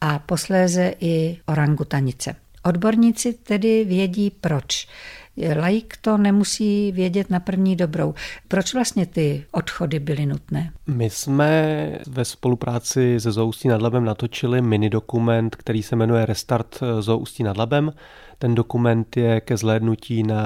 a 0.00 0.18
posléze 0.18 0.94
i 1.00 1.38
orangutanice. 1.46 2.34
Odborníci 2.62 3.32
tedy 3.32 3.84
vědí 3.84 4.30
proč. 4.30 4.88
Laik 5.36 5.96
to 5.96 6.18
nemusí 6.18 6.92
vědět 6.92 7.30
na 7.30 7.40
první 7.40 7.76
dobrou. 7.76 8.14
Proč 8.48 8.74
vlastně 8.74 9.06
ty 9.06 9.44
odchody 9.52 9.98
byly 9.98 10.26
nutné? 10.26 10.72
My 10.86 11.10
jsme 11.10 11.98
ve 12.06 12.24
spolupráci 12.24 13.20
se 13.20 13.32
Zoustí 13.32 13.68
nad 13.68 13.82
Labem 13.82 14.04
natočili 14.04 14.62
mini 14.62 14.90
dokument, 14.90 15.56
který 15.56 15.82
se 15.82 15.96
jmenuje 15.96 16.26
Restart 16.26 16.80
Zoustí 17.00 17.42
nad 17.42 17.56
Labem. 17.56 17.92
Ten 18.38 18.54
dokument 18.54 19.16
je 19.16 19.40
ke 19.40 19.56
zhlédnutí 19.56 20.22
na 20.22 20.44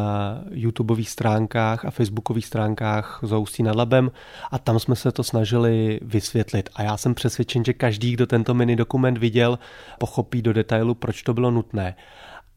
YouTubeových 0.50 1.10
stránkách 1.10 1.84
a 1.84 1.90
facebookových 1.90 2.46
stránkách 2.46 3.20
Zoustí 3.22 3.62
nad 3.62 3.76
Labem 3.76 4.10
a 4.50 4.58
tam 4.58 4.78
jsme 4.78 4.96
se 4.96 5.12
to 5.12 5.24
snažili 5.24 6.00
vysvětlit. 6.02 6.70
A 6.74 6.82
já 6.82 6.96
jsem 6.96 7.14
přesvědčen, 7.14 7.64
že 7.64 7.72
každý, 7.72 8.12
kdo 8.12 8.26
tento 8.26 8.54
mini 8.54 8.76
dokument 8.76 9.18
viděl, 9.18 9.58
pochopí 9.98 10.42
do 10.42 10.52
detailu, 10.52 10.94
proč 10.94 11.22
to 11.22 11.34
bylo 11.34 11.50
nutné 11.50 11.94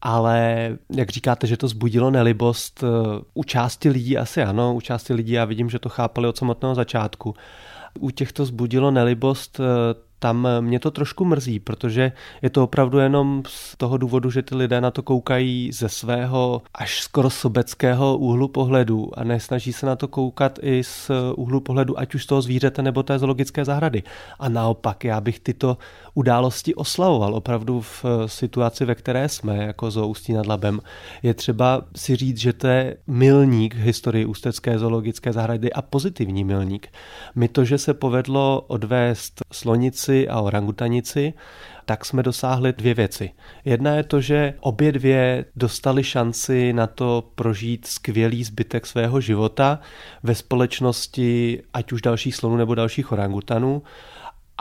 ale 0.02 0.68
jak 0.90 1.10
říkáte, 1.10 1.46
že 1.46 1.56
to 1.56 1.68
zbudilo 1.68 2.10
nelibost, 2.10 2.84
eh, 2.84 2.86
u 3.34 3.44
části 3.44 3.88
lidí 3.88 4.18
asi 4.18 4.42
ano, 4.42 4.74
u 4.74 4.80
části 4.80 5.12
lidí 5.14 5.32
já 5.32 5.44
vidím, 5.44 5.70
že 5.70 5.78
to 5.78 5.88
chápali 5.88 6.28
od 6.28 6.36
samotného 6.36 6.74
začátku. 6.74 7.34
U 8.00 8.10
těchto 8.10 8.44
zbudilo 8.44 8.90
nelibost 8.90 9.60
eh, 9.60 9.64
tam 10.22 10.48
mě 10.60 10.78
to 10.78 10.90
trošku 10.90 11.24
mrzí, 11.24 11.60
protože 11.60 12.12
je 12.42 12.50
to 12.50 12.64
opravdu 12.64 12.98
jenom 12.98 13.42
z 13.46 13.76
toho 13.76 13.96
důvodu, 13.98 14.30
že 14.30 14.42
ty 14.42 14.54
lidé 14.54 14.80
na 14.80 14.90
to 14.90 15.02
koukají 15.02 15.70
ze 15.72 15.88
svého 15.88 16.62
až 16.74 17.00
skoro 17.00 17.30
sobeckého 17.30 18.18
úhlu 18.18 18.48
pohledu 18.48 19.10
a 19.18 19.24
nesnaží 19.24 19.72
se 19.72 19.86
na 19.86 19.96
to 19.96 20.08
koukat 20.08 20.58
i 20.62 20.84
z 20.84 21.10
úhlu 21.36 21.60
pohledu 21.60 21.98
ať 21.98 22.14
už 22.14 22.26
toho 22.26 22.42
zvířete 22.42 22.82
nebo 22.82 23.02
té 23.02 23.18
zoologické 23.18 23.64
zahrady. 23.64 24.02
A 24.38 24.48
naopak, 24.48 25.04
já 25.04 25.20
bych 25.20 25.40
tyto 25.40 25.78
události 26.14 26.74
oslavoval 26.74 27.34
opravdu 27.34 27.80
v 27.80 28.04
situaci, 28.26 28.84
ve 28.84 28.94
které 28.94 29.28
jsme, 29.28 29.56
jako 29.56 29.90
zoo 29.90 30.08
Ústí 30.08 30.32
nad 30.32 30.46
Labem. 30.46 30.80
Je 31.22 31.34
třeba 31.34 31.82
si 31.96 32.16
říct, 32.16 32.38
že 32.38 32.52
to 32.52 32.66
je 32.66 32.96
milník 33.06 33.74
historii 33.74 34.24
Ústecké 34.24 34.78
zoologické 34.78 35.32
zahrady 35.32 35.72
a 35.72 35.82
pozitivní 35.82 36.44
milník. 36.44 36.88
My 37.34 37.48
to, 37.48 37.64
že 37.64 37.78
se 37.78 37.94
povedlo 37.94 38.64
odvést 38.66 39.42
slonici 39.52 40.11
ptáci 40.12 40.28
a 40.28 40.40
orangutanici, 40.40 41.34
tak 41.84 42.04
jsme 42.04 42.22
dosáhli 42.22 42.72
dvě 42.72 42.94
věci. 42.94 43.30
Jedna 43.64 43.94
je 43.94 44.02
to, 44.02 44.20
že 44.20 44.54
obě 44.60 44.92
dvě 44.92 45.44
dostali 45.56 46.04
šanci 46.04 46.72
na 46.72 46.86
to 46.86 47.30
prožít 47.34 47.86
skvělý 47.86 48.44
zbytek 48.44 48.86
svého 48.86 49.20
života 49.20 49.80
ve 50.22 50.34
společnosti 50.34 51.62
ať 51.74 51.92
už 51.92 52.02
dalších 52.02 52.36
slonů 52.36 52.56
nebo 52.56 52.74
dalších 52.74 53.12
orangutanů 53.12 53.82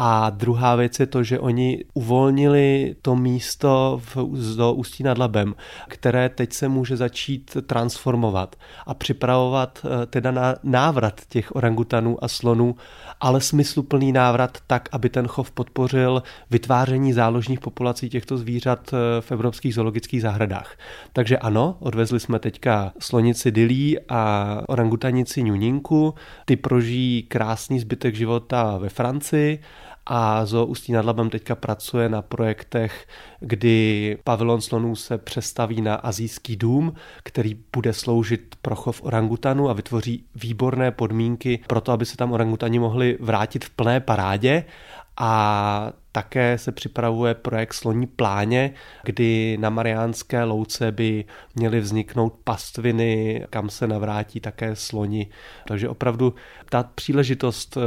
a 0.03 0.29
druhá 0.29 0.75
věc 0.75 0.99
je 0.99 1.05
to, 1.05 1.23
že 1.23 1.39
oni 1.39 1.83
uvolnili 1.93 2.95
to 3.01 3.15
místo 3.15 4.01
v, 4.03 4.17
do 4.57 4.73
Ústí 4.73 5.03
nad 5.03 5.17
Labem, 5.17 5.55
které 5.87 6.29
teď 6.29 6.53
se 6.53 6.67
může 6.67 6.97
začít 6.97 7.57
transformovat 7.65 8.55
a 8.85 8.93
připravovat 8.93 9.85
eh, 9.85 10.05
teda 10.05 10.31
na 10.31 10.55
návrat 10.63 11.21
těch 11.29 11.55
orangutanů 11.55 12.23
a 12.23 12.27
slonů, 12.27 12.75
ale 13.19 13.41
smysluplný 13.41 14.11
návrat 14.11 14.57
tak, 14.67 14.89
aby 14.91 15.09
ten 15.09 15.27
chov 15.27 15.51
podpořil 15.51 16.23
vytváření 16.49 17.13
záložních 17.13 17.59
populací 17.59 18.09
těchto 18.09 18.37
zvířat 18.37 18.93
eh, 18.93 19.21
v 19.21 19.31
evropských 19.31 19.73
zoologických 19.73 20.21
zahradách. 20.21 20.77
Takže 21.13 21.37
ano, 21.37 21.77
odvezli 21.79 22.19
jsme 22.19 22.39
teďka 22.39 22.93
slonici 22.99 23.51
Dilí 23.51 23.97
a 24.09 24.61
orangutanici 24.67 25.43
Ňuninku, 25.43 26.13
ty 26.45 26.55
prožijí 26.55 27.23
krásný 27.23 27.79
zbytek 27.79 28.15
života 28.15 28.77
ve 28.77 28.89
Francii, 28.89 29.59
a 30.13 30.45
Zoo 30.45 30.65
Ústí 30.65 30.91
nad 30.91 31.05
Labem 31.05 31.29
teďka 31.29 31.55
pracuje 31.55 32.09
na 32.09 32.21
projektech, 32.21 33.07
kdy 33.39 34.17
pavilon 34.23 34.61
slonů 34.61 34.95
se 34.95 35.17
přestaví 35.17 35.81
na 35.81 35.95
azijský 35.95 36.55
dům, 36.55 36.93
který 37.23 37.59
bude 37.75 37.93
sloužit 37.93 38.55
pro 38.61 38.75
chov 38.75 39.03
orangutanu 39.03 39.69
a 39.69 39.73
vytvoří 39.73 40.25
výborné 40.35 40.91
podmínky 40.91 41.59
pro 41.67 41.81
to, 41.81 41.91
aby 41.91 42.05
se 42.05 42.17
tam 42.17 42.31
orangutani 42.31 42.79
mohli 42.79 43.17
vrátit 43.19 43.65
v 43.65 43.69
plné 43.69 43.99
parádě. 43.99 44.63
A 45.17 45.93
také 46.11 46.57
se 46.57 46.71
připravuje 46.71 47.33
projekt 47.33 47.73
Sloní 47.73 48.07
pláně, 48.07 48.73
kdy 49.03 49.57
na 49.59 49.69
Mariánské 49.69 50.43
louce 50.43 50.91
by 50.91 51.25
měly 51.55 51.79
vzniknout 51.79 52.33
pastviny, 52.43 53.45
kam 53.49 53.69
se 53.69 53.87
navrátí 53.87 54.39
také 54.39 54.75
sloni. 54.75 55.27
Takže 55.67 55.89
opravdu 55.89 56.33
ta 56.69 56.83
příležitost, 56.83 57.77
eh, 57.77 57.81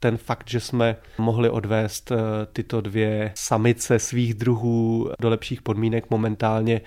ten 0.00 0.16
fakt, 0.16 0.50
že 0.50 0.60
jsme 0.60 0.96
mohli 1.18 1.50
odvést 1.50 2.12
eh, 2.12 2.16
tyto 2.52 2.80
dvě 2.80 3.32
samice 3.34 3.98
svých 3.98 4.34
druhů 4.34 5.10
do 5.20 5.28
lepších 5.28 5.62
podmínek 5.62 6.10
momentálně 6.10 6.80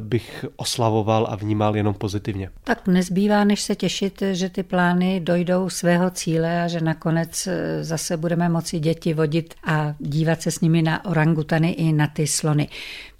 bych 0.00 0.44
oslavoval 0.56 1.26
a 1.30 1.36
vnímal 1.36 1.76
jenom 1.76 1.94
pozitivně. 1.94 2.50
Tak 2.64 2.86
nezbývá, 2.86 3.44
než 3.44 3.62
se 3.62 3.74
těšit, 3.74 4.22
že 4.32 4.48
ty 4.48 4.62
plány 4.62 5.20
dojdou 5.20 5.70
svého 5.70 6.10
cíle 6.10 6.62
a 6.62 6.68
že 6.68 6.80
nakonec 6.80 7.46
eh, 7.46 7.84
zase 7.84 8.16
budeme 8.16 8.48
moci 8.48 8.78
děti 8.78 9.14
vodit 9.14 9.54
a 9.66 9.94
dívat 9.98 10.42
se 10.42 10.50
s 10.50 10.60
nimi 10.60 10.82
na 10.82 11.04
orangutany 11.04 11.70
i 11.70 11.92
na 11.92 12.06
ty 12.06 12.26
slony. 12.26 12.68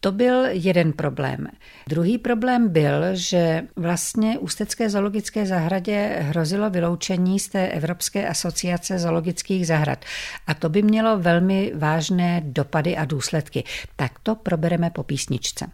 To 0.01 0.13
byl 0.13 0.45
jeden 0.47 0.93
problém. 0.93 1.47
Druhý 1.89 2.19
problém 2.19 2.69
byl, 2.69 3.03
že 3.13 3.63
vlastně 3.77 4.39
Ústecké 4.39 4.91
zoologické 4.91 5.47
zahradě 5.47 6.17
hrozilo 6.21 6.71
vyloučení 6.71 7.39
z 7.39 7.49
té 7.49 7.69
Evropské 7.69 8.29
asociace 8.29 8.99
zoologických 8.99 9.67
zahrad. 9.67 10.05
A 10.47 10.55
to 10.55 10.69
by 10.69 10.83
mělo 10.83 11.19
velmi 11.19 11.73
vážné 11.75 12.43
dopady 12.45 12.97
a 12.97 13.05
důsledky. 13.05 13.65
Tak 13.97 14.13
to 14.23 14.35
probereme 14.35 14.91
po 14.91 15.03
písničce. 15.03 15.67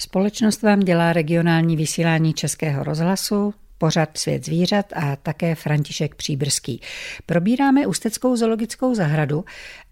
Společnost 0.00 0.62
vám 0.62 0.80
dělá 0.80 1.12
regionální 1.12 1.76
vysílání 1.76 2.34
Českého 2.34 2.84
rozhlasu, 2.84 3.54
pořad 3.78 4.18
Svět 4.18 4.44
zvířat 4.44 4.86
a 4.96 5.16
také 5.16 5.54
František 5.54 6.14
Příbrský. 6.14 6.80
Probíráme 7.26 7.86
Ústeckou 7.86 8.36
zoologickou 8.36 8.94
zahradu 8.94 9.44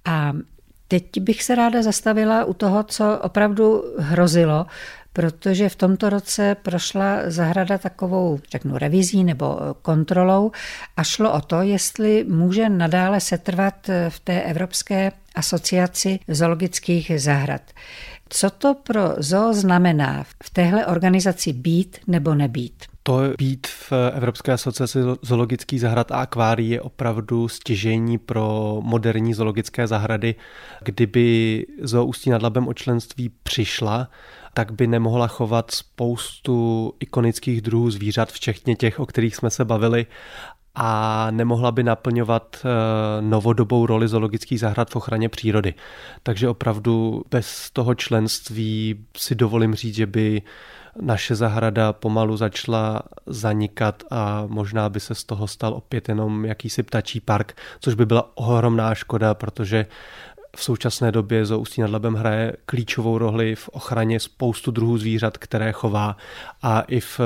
a 0.05 0.33
teď 0.89 1.05
bych 1.21 1.43
se 1.43 1.55
ráda 1.55 1.83
zastavila 1.83 2.45
u 2.45 2.55
toho, 2.55 2.83
co 2.83 3.19
opravdu 3.23 3.85
hrozilo, 3.99 4.67
protože 5.13 5.69
v 5.69 5.77
tomto 5.77 6.11
roce 6.11 6.57
prošla 6.63 7.19
zahrada 7.27 7.79
takovou, 7.79 8.41
řeknu, 8.51 8.79
revizí 8.79 9.25
nebo 9.25 9.59
kontrolou 9.83 10.53
a 10.97 11.05
šlo 11.05 11.33
o 11.33 11.41
to, 11.41 11.63
jestli 11.63 12.25
může 12.29 12.69
nadále 12.69 13.21
setrvat 13.21 13.91
v 14.09 14.21
té 14.21 14.43
Evropské 14.43 15.13
asociaci 15.35 16.19
zoologických 16.29 17.13
zahrad. 17.17 17.63
Co 18.31 18.51
to 18.51 18.75
pro 18.75 19.01
zoo 19.19 19.53
znamená 19.53 20.25
v 20.45 20.51
téhle 20.51 20.87
organizaci 20.87 21.53
být 21.53 21.99
nebo 22.07 22.35
nebýt? 22.35 22.85
To 23.03 23.21
být 23.39 23.67
v 23.67 23.93
Evropské 24.13 24.53
asociaci 24.53 24.99
zoologických 25.23 25.81
zahrad 25.81 26.13
a 26.13 26.21
akvárií 26.21 26.71
je 26.71 26.81
opravdu 26.81 27.49
stěžení 27.49 28.19
pro 28.19 28.79
moderní 28.83 29.35
zoologické 29.35 29.87
zahrady. 29.87 30.35
Kdyby 30.83 31.67
zoo 31.83 32.07
Ústí 32.07 32.31
nad 32.31 32.43
Labem 32.43 32.69
o 32.69 32.75
členství 32.75 33.31
přišla, 33.43 34.09
tak 34.55 34.73
by 34.73 34.87
nemohla 34.87 35.27
chovat 35.27 35.71
spoustu 35.71 36.93
ikonických 37.01 37.61
druhů 37.61 37.91
zvířat, 37.91 38.33
včetně 38.33 38.77
těch, 38.77 39.01
o 39.01 39.07
kterých 39.07 39.37
jsme 39.37 39.51
se 39.51 39.65
bavili, 39.65 40.07
a 40.81 41.27
nemohla 41.31 41.73
by 41.73 41.83
naplňovat 41.83 42.57
eh, 42.65 42.69
novodobou 43.23 43.87
roli 43.87 44.09
zoologických 44.09 44.61
zahrad 44.61 44.91
v 44.91 44.97
ochraně 44.97 45.29
přírody. 45.29 45.75
Takže 46.23 46.49
opravdu 46.49 47.23
bez 47.31 47.71
toho 47.71 47.95
členství 47.95 49.05
si 49.17 49.35
dovolím 49.35 49.75
říct, 49.75 49.95
že 49.95 50.07
by 50.07 50.43
naše 51.01 51.35
zahrada 51.35 51.93
pomalu 51.93 52.37
začala 52.37 53.03
zanikat 53.27 54.03
a 54.11 54.45
možná 54.47 54.89
by 54.89 55.01
se 55.01 55.15
z 55.15 55.25
toho 55.25 55.47
stal 55.47 55.75
opět 55.75 56.09
jenom 56.09 56.45
jakýsi 56.45 56.83
ptačí 56.83 57.21
park, 57.21 57.57
což 57.81 57.95
by 57.95 58.07
byla 58.07 58.31
ohromná 58.35 58.95
škoda, 58.95 59.35
protože 59.35 59.87
v 60.57 60.65
současné 60.65 61.13
době 61.13 61.47
zoo 61.47 61.61
Ústí 61.61 61.81
nad 61.81 61.91
Labem 61.91 62.15
hraje 62.15 62.53
klíčovou 62.67 63.19
roli 63.19 63.55
v 63.55 63.69
ochraně 63.69 64.21
spoustu 64.21 64.71
druhů 64.71 64.99
zvířat, 64.99 65.39
které 65.39 65.73
chová 65.73 66.17
a 66.63 66.81
i 66.81 67.01
v 67.01 67.21
eh, 67.21 67.25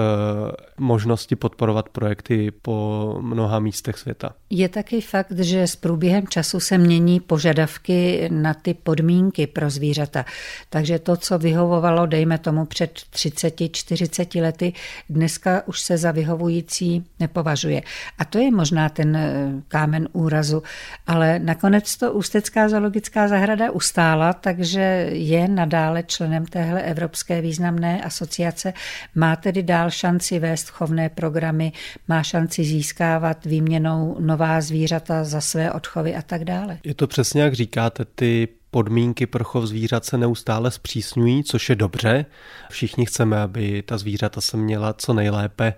možnosti 0.79 1.37
podporovat 1.37 1.89
projekty 1.89 2.51
po 2.51 3.19
mnoha 3.21 3.59
místech 3.59 3.99
světa. 3.99 4.35
Je 4.51 4.69
taky 4.69 5.01
fakt, 5.01 5.33
že 5.39 5.63
s 5.63 5.77
průběhem 5.77 6.29
času 6.29 6.61
se 6.61 6.79
mění 6.79 7.21
požadavky 7.21 8.29
na 8.33 8.55
ty 8.55 8.75
podmínky 8.75 9.47
pro 9.47 9.71
zvířata. 9.71 10.25
Takže 10.71 10.99
to, 10.99 11.17
co 11.17 11.39
vyhovovalo, 11.39 12.07
dejme 12.07 12.39
tomu 12.39 12.65
před 12.65 13.01
30-40 13.13 14.43
lety, 14.43 14.73
dneska 15.11 15.63
už 15.67 15.81
se 15.81 15.99
za 15.99 16.13
vyhovující 16.13 17.05
nepovažuje. 17.21 17.83
A 18.19 18.25
to 18.25 18.39
je 18.39 18.51
možná 18.51 18.89
ten 18.89 19.17
eh, 19.17 19.53
kámen 19.69 20.09
úrazu, 20.13 20.63
ale 21.07 21.39
nakonec 21.39 21.97
to 21.97 22.13
Ústecká 22.13 22.69
zoologická 22.69 23.12
zahrada 23.27 23.71
ustála, 23.71 24.33
takže 24.33 24.81
je 25.13 25.49
nadále 25.49 26.03
členem 26.03 26.47
téhle 26.47 26.83
evropské 26.83 27.41
významné 27.41 28.03
asociace, 28.03 28.73
má 29.15 29.37
tedy 29.37 29.63
dál 29.63 29.91
šanci 29.91 30.39
vést 30.39 30.69
chovné 30.69 31.09
programy, 31.09 31.73
má 32.09 32.23
šanci 32.23 32.65
získávat 32.65 33.45
výměnou 33.45 34.17
nová 34.21 34.61
zvířata 34.61 35.25
za 35.25 35.41
své 35.41 35.73
odchovy 35.73 36.15
a 36.15 36.23
tak 36.23 36.45
dále. 36.45 36.79
Je 36.85 36.95
to 36.95 37.07
přesně 37.07 37.43
jak 37.43 37.55
říkáte, 37.55 38.05
ty 38.05 38.49
podmínky 38.71 39.27
pro 39.27 39.45
chov 39.45 39.65
zvířat 39.65 40.05
se 40.05 40.19
neustále 40.19 40.71
zpřísňují, 40.71 41.45
což 41.45 41.69
je 41.69 41.77
dobře. 41.77 42.25
Všichni 42.71 43.07
chceme, 43.07 43.41
aby 43.41 43.83
ta 43.83 43.99
zvířata 43.99 44.41
se 44.41 44.57
měla 44.57 44.93
co 44.93 45.15
nejlépe 45.15 45.75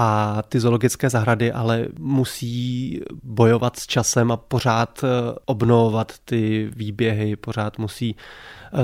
a 0.00 0.42
ty 0.48 0.60
zoologické 0.60 1.10
zahrady 1.10 1.52
ale 1.52 1.86
musí 1.98 3.00
bojovat 3.22 3.76
s 3.78 3.86
časem 3.86 4.32
a 4.32 4.36
pořád 4.36 5.04
eh, 5.04 5.08
obnovovat 5.44 6.12
ty 6.24 6.70
výběhy, 6.76 7.36
pořád 7.36 7.78
musí 7.78 8.16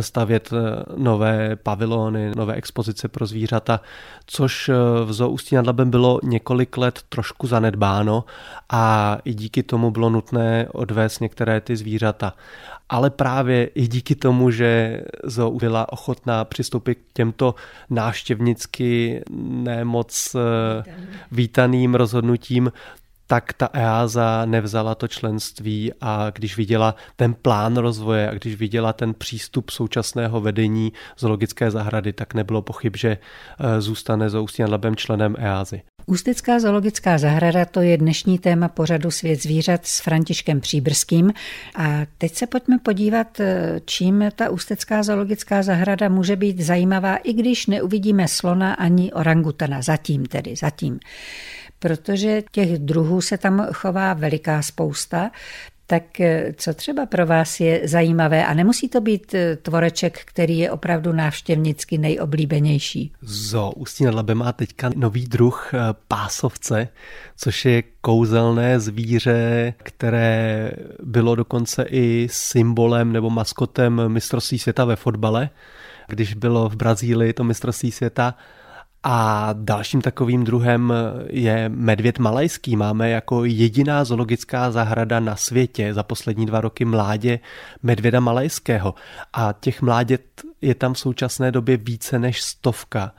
stavět 0.00 0.50
eh, 0.52 0.82
nové 0.96 1.56
pavilony, 1.56 2.32
nové 2.36 2.54
expozice 2.54 3.08
pro 3.08 3.26
zvířata, 3.26 3.80
což 4.26 4.70
v 5.04 5.12
Zoo 5.12 5.30
Ústí 5.30 5.54
nad 5.54 5.66
Labem 5.66 5.90
bylo 5.90 6.20
několik 6.22 6.76
let 6.76 7.00
trošku 7.08 7.46
zanedbáno 7.46 8.24
a 8.70 9.18
i 9.24 9.34
díky 9.34 9.62
tomu 9.62 9.90
bylo 9.90 10.10
nutné 10.10 10.68
odvést 10.72 11.20
některé 11.20 11.60
ty 11.60 11.76
zvířata. 11.76 12.32
Ale 12.88 13.10
právě 13.10 13.64
i 13.66 13.88
díky 13.88 14.14
tomu, 14.14 14.50
že 14.50 15.00
Zoo 15.24 15.50
byla 15.50 15.92
ochotná 15.92 16.44
přistoupit 16.44 16.94
k 16.94 17.12
těmto 17.12 17.54
návštěvnicky 17.90 19.22
nemoc 19.30 20.36
eh, 20.36 20.94
vítaným 21.32 21.94
rozhodnutím, 21.94 22.72
tak 23.26 23.52
ta 23.52 23.68
EASA 23.72 24.44
nevzala 24.44 24.94
to 24.94 25.08
členství 25.08 25.92
a 26.00 26.30
když 26.34 26.56
viděla 26.56 26.94
ten 27.16 27.34
plán 27.34 27.76
rozvoje 27.76 28.30
a 28.30 28.34
když 28.34 28.54
viděla 28.54 28.92
ten 28.92 29.14
přístup 29.14 29.70
současného 29.70 30.40
vedení 30.40 30.92
zoologické 31.18 31.70
zahrady, 31.70 32.12
tak 32.12 32.34
nebylo 32.34 32.62
pochyb, 32.62 32.96
že 32.96 33.18
eh, 33.18 33.80
zůstane 33.80 34.30
Zoustí 34.30 34.62
nad 34.62 34.70
Labem 34.70 34.96
členem 34.96 35.36
EASY. 35.38 35.82
Ústecká 36.06 36.60
zoologická 36.60 37.18
zahrada 37.18 37.64
to 37.64 37.80
je 37.80 37.96
dnešní 37.98 38.38
téma 38.38 38.68
pořadu 38.68 39.10
Svět 39.10 39.42
zvířat 39.42 39.86
s 39.86 40.00
Františkem 40.00 40.60
Příbrským. 40.60 41.32
A 41.76 42.00
teď 42.18 42.34
se 42.34 42.46
pojďme 42.46 42.78
podívat, 42.78 43.40
eh, 43.40 43.80
čím 43.84 44.24
ta 44.36 44.50
Ústecká 44.50 45.02
zoologická 45.02 45.62
zahrada 45.62 46.08
může 46.08 46.36
být 46.36 46.60
zajímavá, 46.60 47.16
i 47.16 47.32
když 47.32 47.66
neuvidíme 47.66 48.28
slona 48.28 48.74
ani 48.74 49.12
orangutana. 49.12 49.82
Zatím 49.82 50.26
tedy, 50.26 50.56
zatím 50.56 51.00
protože 51.84 52.42
těch 52.50 52.78
druhů 52.78 53.20
se 53.20 53.38
tam 53.38 53.66
chová 53.72 54.14
veliká 54.14 54.62
spousta. 54.62 55.30
Tak 55.86 56.20
eh, 56.20 56.54
co 56.56 56.74
třeba 56.74 57.06
pro 57.06 57.26
vás 57.26 57.60
je 57.60 57.88
zajímavé 57.88 58.46
a 58.46 58.54
nemusí 58.54 58.88
to 58.88 59.00
být 59.00 59.34
eh, 59.34 59.56
tvoreček, 59.56 60.24
který 60.24 60.58
je 60.58 60.70
opravdu 60.70 61.12
návštěvnicky 61.12 61.98
nejoblíbenější? 61.98 63.12
Zo 63.22 63.70
Ústí 63.76 64.04
nad 64.04 64.14
Labem 64.14 64.38
má 64.38 64.52
teďka 64.52 64.90
nový 64.96 65.26
druh 65.26 65.74
eh, 65.74 65.78
pásovce, 66.08 66.88
což 67.36 67.64
je 67.64 67.82
kouzelné 68.00 68.80
zvíře, 68.80 69.74
které 69.76 70.70
bylo 71.02 71.34
dokonce 71.34 71.86
i 71.90 72.28
symbolem 72.30 73.12
nebo 73.12 73.30
maskotem 73.30 74.02
mistrovství 74.08 74.58
světa 74.58 74.84
ve 74.84 74.96
fotbale. 74.96 75.50
Když 76.08 76.34
bylo 76.34 76.68
v 76.68 76.76
Brazílii 76.76 77.32
to 77.32 77.44
mistrovství 77.44 77.92
světa, 77.92 78.34
a 79.06 79.48
dalším 79.52 80.00
takovým 80.00 80.44
druhem 80.44 80.92
je 81.30 81.68
medvěd 81.68 82.18
malajský. 82.18 82.76
Máme 82.76 83.10
jako 83.10 83.44
jediná 83.44 84.04
zoologická 84.04 84.70
zahrada 84.70 85.20
na 85.20 85.36
světě 85.36 85.94
za 85.94 86.02
poslední 86.02 86.46
dva 86.46 86.60
roky 86.60 86.84
mládě 86.84 87.38
medvěda 87.82 88.20
malajského. 88.20 88.94
A 89.32 89.54
těch 89.60 89.82
mládět 89.82 90.22
je 90.64 90.74
tam 90.74 90.94
v 90.94 90.98
současné 90.98 91.52
době 91.52 91.76
více 91.76 92.18
než 92.18 92.42
stovka. 92.42 93.12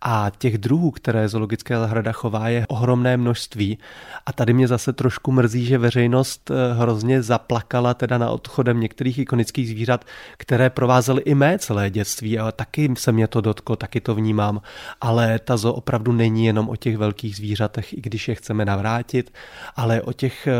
A 0.00 0.30
těch 0.38 0.58
druhů, 0.58 0.90
které 0.90 1.28
zoologická 1.28 1.80
zahrada 1.80 2.12
chová, 2.12 2.48
je 2.48 2.66
ohromné 2.68 3.16
množství. 3.16 3.78
A 4.26 4.32
tady 4.32 4.52
mě 4.52 4.68
zase 4.68 4.92
trošku 4.92 5.32
mrzí, 5.32 5.66
že 5.66 5.78
veřejnost 5.78 6.50
eh, 6.50 6.74
hrozně 6.74 7.22
zaplakala 7.22 7.94
teda 7.94 8.18
na 8.18 8.30
odchodem 8.30 8.80
některých 8.80 9.18
ikonických 9.18 9.68
zvířat, 9.68 10.04
které 10.36 10.70
provázely 10.70 11.22
i 11.22 11.34
mé 11.34 11.58
celé 11.58 11.90
dětství. 11.90 12.38
A 12.38 12.52
taky 12.52 12.94
se 12.98 13.12
mě 13.12 13.28
to 13.28 13.40
dotklo, 13.40 13.76
taky 13.76 14.00
to 14.00 14.14
vnímám. 14.14 14.60
Ale 15.00 15.27
ta 15.38 15.56
zoo 15.56 15.72
opravdu 15.72 16.12
není 16.12 16.44
jenom 16.44 16.68
o 16.68 16.76
těch 16.76 16.96
velkých 16.96 17.36
zvířatech, 17.36 17.92
i 17.92 18.00
když 18.00 18.28
je 18.28 18.34
chceme 18.34 18.64
navrátit, 18.64 19.32
ale 19.76 20.02
o 20.02 20.12
těch 20.12 20.46
eh, 20.46 20.52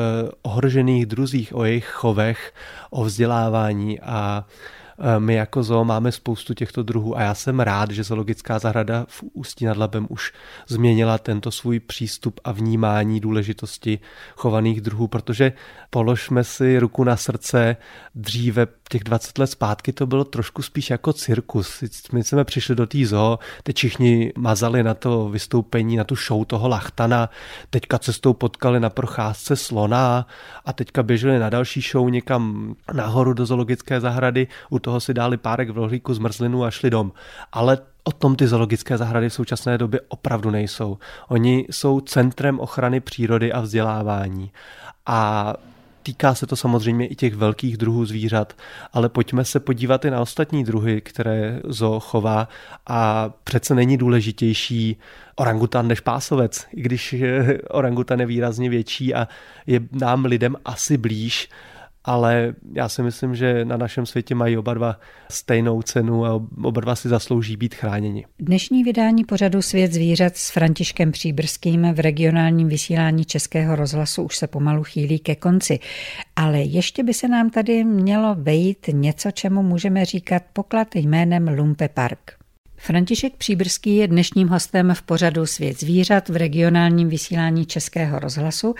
ohrožených 0.43 1.07
druzích, 1.07 1.55
o 1.55 1.65
jejich 1.65 1.87
chovech, 1.87 2.55
o 2.91 3.05
vzdělávání. 3.05 4.01
A 4.01 4.45
Eh, 5.01 5.21
my 5.21 5.35
jako 5.35 5.63
zoo 5.63 5.85
máme 5.85 6.13
spoustu 6.13 6.55
těchto 6.55 6.83
druhů 6.83 7.19
a 7.19 7.23
já 7.23 7.35
jsem 7.35 7.61
rád, 7.61 7.91
že 7.91 8.05
zoologická 8.05 8.59
zahrada 8.59 9.07
v 9.09 9.25
Ústí 9.33 9.65
nad 9.65 9.77
Labem 9.77 10.07
už 10.11 10.33
změnila 10.67 11.19
tento 11.19 11.51
svůj 11.51 11.81
přístup 11.81 12.41
a 12.45 12.53
vnímání 12.53 13.21
důležitosti 13.21 13.99
chovaných 14.37 14.81
druhů, 14.81 15.09
protože 15.09 15.53
položme 15.91 16.45
si 16.45 16.79
ruku 16.79 17.05
na 17.05 17.17
srdce, 17.17 17.77
dříve 18.15 18.67
těch 18.89 19.05
20 19.05 19.39
let 19.39 19.47
zpátky 19.47 19.93
to 19.93 20.07
bylo 20.07 20.25
trošku 20.25 20.63
spíš 20.63 20.91
jako 20.91 21.13
cirkus. 21.13 21.85
My 22.13 22.25
jsme 22.25 22.45
přišli 22.45 22.75
do 22.75 22.87
té 22.87 23.07
zoo, 23.07 23.39
teď 23.63 23.77
všichni 23.77 24.33
mazali 24.37 24.83
na 24.83 24.95
to 24.95 25.29
vystoupení, 25.29 25.97
na 25.97 26.05
tu 26.05 26.17
show 26.17 26.45
toho 26.45 26.69
lachtana, 26.69 27.31
teďka 27.71 27.99
cestou 27.99 28.33
potkali 28.33 28.81
na 28.81 28.91
procházce 28.91 29.57
slona 29.57 30.27
a 30.65 30.73
teďka 30.73 31.03
běželi 31.03 31.39
na 31.39 31.51
další 31.51 31.81
show 31.81 32.11
někam 32.11 32.75
nahoru 32.93 33.33
do 33.35 33.47
zoologické 33.47 34.01
zahrady, 34.01 34.47
u 34.71 34.79
toho 34.79 35.01
si 35.01 35.15
dali 35.15 35.37
párek 35.37 35.71
v 35.71 35.77
rohlíku 35.77 36.15
zmrzlinu 36.15 36.65
a 36.65 36.71
šli 36.71 36.91
dom. 36.91 37.13
Ale 37.53 37.79
o 38.05 38.13
tom 38.13 38.37
ty 38.37 38.47
zoologické 38.47 38.99
zahrady 38.99 39.29
v 39.29 39.35
současné 39.35 39.79
době 39.79 40.01
opravdu 40.09 40.51
nejsou. 40.51 40.99
Oni 41.29 41.67
jsou 41.71 42.01
centrem 42.01 42.61
ochrany 42.61 43.01
přírody 43.01 43.53
a 43.53 43.61
vzdělávání. 43.61 44.53
A 45.07 45.55
Týká 46.09 46.35
se 46.35 46.47
to 46.47 46.57
samozřejmě 46.57 47.07
i 47.07 47.15
těch 47.15 47.35
velkých 47.35 47.77
druhů 47.77 48.05
zvířat, 48.05 48.57
ale 48.93 49.09
pojďme 49.09 49.45
se 49.45 49.61
podívat 49.61 50.05
i 50.05 50.11
na 50.11 50.21
ostatní 50.21 50.65
druhy, 50.65 51.01
které 51.01 51.61
zo 51.65 52.01
chová. 52.01 52.49
A 52.87 53.31
přece 53.45 53.75
není 53.75 53.97
důležitější 53.97 54.97
orangutan 55.37 55.89
než 55.89 56.01
pásovec, 56.01 56.67
i 56.75 56.83
když 56.83 57.15
orangutan 57.71 58.21
je 58.21 58.27
výrazně 58.27 58.71
větší 58.71 59.15
a 59.15 59.29
je 59.67 59.81
nám 59.93 60.25
lidem 60.25 60.57
asi 60.65 60.97
blíž, 60.97 61.49
ale 62.09 62.55
já 62.73 62.89
si 62.89 63.03
myslím, 63.03 63.35
že 63.35 63.65
na 63.65 63.77
našem 63.77 64.07
světě 64.07 64.35
mají 64.35 64.59
oba 64.59 64.75
dva 64.75 65.01
stejnou 65.31 65.83
cenu 65.83 66.27
a 66.27 66.35
oba 66.63 66.81
dva 66.81 66.97
si 66.97 67.09
zaslouží 67.09 67.57
být 67.57 67.75
chráněni. 67.75 68.27
Dnešní 68.39 68.85
vydání 68.85 69.25
pořadu 69.25 69.63
Svět 69.63 69.93
zvířat 69.93 70.37
s 70.37 70.51
Františkem 70.51 71.13
Příbrským 71.13 71.95
v 71.95 72.01
regionálním 72.01 72.69
vysílání 72.69 73.25
Českého 73.25 73.77
rozhlasu 73.77 74.23
už 74.23 74.37
se 74.37 74.47
pomalu 74.47 74.85
chýlí 74.85 75.19
ke 75.19 75.37
konci. 75.37 75.79
Ale 76.37 76.59
ještě 76.59 77.03
by 77.03 77.15
se 77.15 77.29
nám 77.29 77.51
tady 77.51 77.85
mělo 77.85 78.37
vejít 78.39 78.87
něco, 78.93 79.31
čemu 79.31 79.63
můžeme 79.63 80.05
říkat 80.05 80.43
poklad 80.53 80.97
jménem 80.97 81.49
Lumpe 81.49 81.89
Park. 81.89 82.38
František 82.79 83.37
Příbrský 83.37 83.97
je 83.97 84.09
dnešním 84.09 84.49
hostem 84.49 84.95
v 84.95 85.03
pořadu 85.03 85.47
Svět 85.47 85.81
zvířat 85.81 86.29
v 86.29 86.37
regionálním 86.37 87.09
vysílání 87.09 87.67
Českého 87.67 88.19
rozhlasu. 88.19 88.75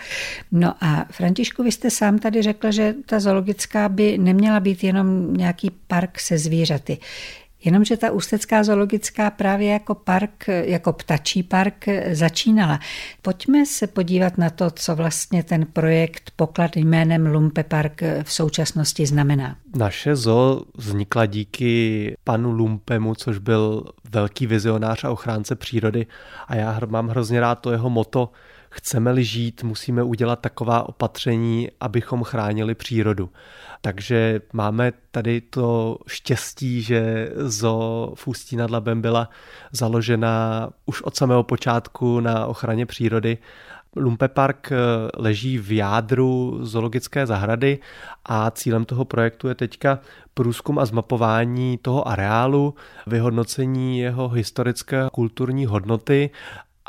No 0.51 0.73
a 0.81 1.05
Františku, 1.11 1.63
vy 1.63 1.71
jste 1.71 1.91
sám 1.91 2.19
tady 2.19 2.41
řekl, 2.41 2.71
že 2.71 2.95
ta 3.05 3.19
zoologická 3.19 3.89
by 3.89 4.17
neměla 4.17 4.59
být 4.59 4.83
jenom 4.83 5.33
nějaký 5.33 5.71
park 5.87 6.19
se 6.19 6.37
zvířaty. 6.37 6.97
Jenomže 7.63 7.97
ta 7.97 8.11
Ústecká 8.11 8.63
zoologická 8.63 9.29
právě 9.31 9.71
jako 9.71 9.95
park, 9.95 10.47
jako 10.47 10.93
ptačí 10.93 11.43
park 11.43 11.85
začínala. 12.11 12.79
Pojďme 13.21 13.65
se 13.65 13.87
podívat 13.87 14.37
na 14.37 14.49
to, 14.49 14.71
co 14.71 14.95
vlastně 14.95 15.43
ten 15.43 15.65
projekt 15.65 16.31
poklad 16.35 16.75
jménem 16.75 17.25
Lumpe 17.25 17.63
Park 17.63 18.01
v 18.23 18.33
současnosti 18.33 19.05
znamená. 19.05 19.55
Naše 19.75 20.15
zoo 20.15 20.61
vznikla 20.77 21.25
díky 21.25 22.15
panu 22.23 22.51
Lumpemu, 22.51 23.15
což 23.15 23.37
byl 23.37 23.83
velký 24.11 24.47
vizionář 24.47 25.03
a 25.03 25.11
ochránce 25.11 25.55
přírody 25.55 26.07
a 26.47 26.55
já 26.55 26.79
mám 26.87 27.07
hrozně 27.07 27.39
rád 27.39 27.55
to 27.55 27.71
jeho 27.71 27.89
moto 27.89 28.31
chceme-li 28.69 29.23
žít, 29.23 29.63
musíme 29.63 30.03
udělat 30.03 30.39
taková 30.39 30.89
opatření, 30.89 31.69
abychom 31.79 32.23
chránili 32.23 32.75
přírodu. 32.75 33.29
Takže 33.81 34.41
máme 34.53 34.91
tady 35.11 35.41
to 35.41 35.97
štěstí, 36.07 36.81
že 36.81 37.31
zo 37.35 38.11
v 38.15 38.27
Ústí 38.27 38.55
nad 38.55 38.71
Labem 38.71 39.01
byla 39.01 39.29
založena 39.71 40.69
už 40.85 41.01
od 41.01 41.15
samého 41.15 41.43
počátku 41.43 42.19
na 42.19 42.45
ochraně 42.45 42.85
přírody 42.85 43.37
Lumpe 43.95 44.27
Park 44.27 44.71
eh, 44.71 44.75
leží 45.17 45.57
v 45.57 45.71
jádru 45.71 46.59
zoologické 46.61 47.25
zahrady 47.25 47.79
a 48.25 48.51
cílem 48.51 48.85
toho 48.85 49.05
projektu 49.05 49.47
je 49.47 49.55
teďka 49.55 49.99
průzkum 50.33 50.79
a 50.79 50.85
zmapování 50.85 51.77
toho 51.77 52.07
areálu, 52.07 52.75
vyhodnocení 53.07 53.99
jeho 53.99 54.29
historické 54.29 55.01
a 55.01 55.09
kulturní 55.09 55.65
hodnoty 55.65 56.29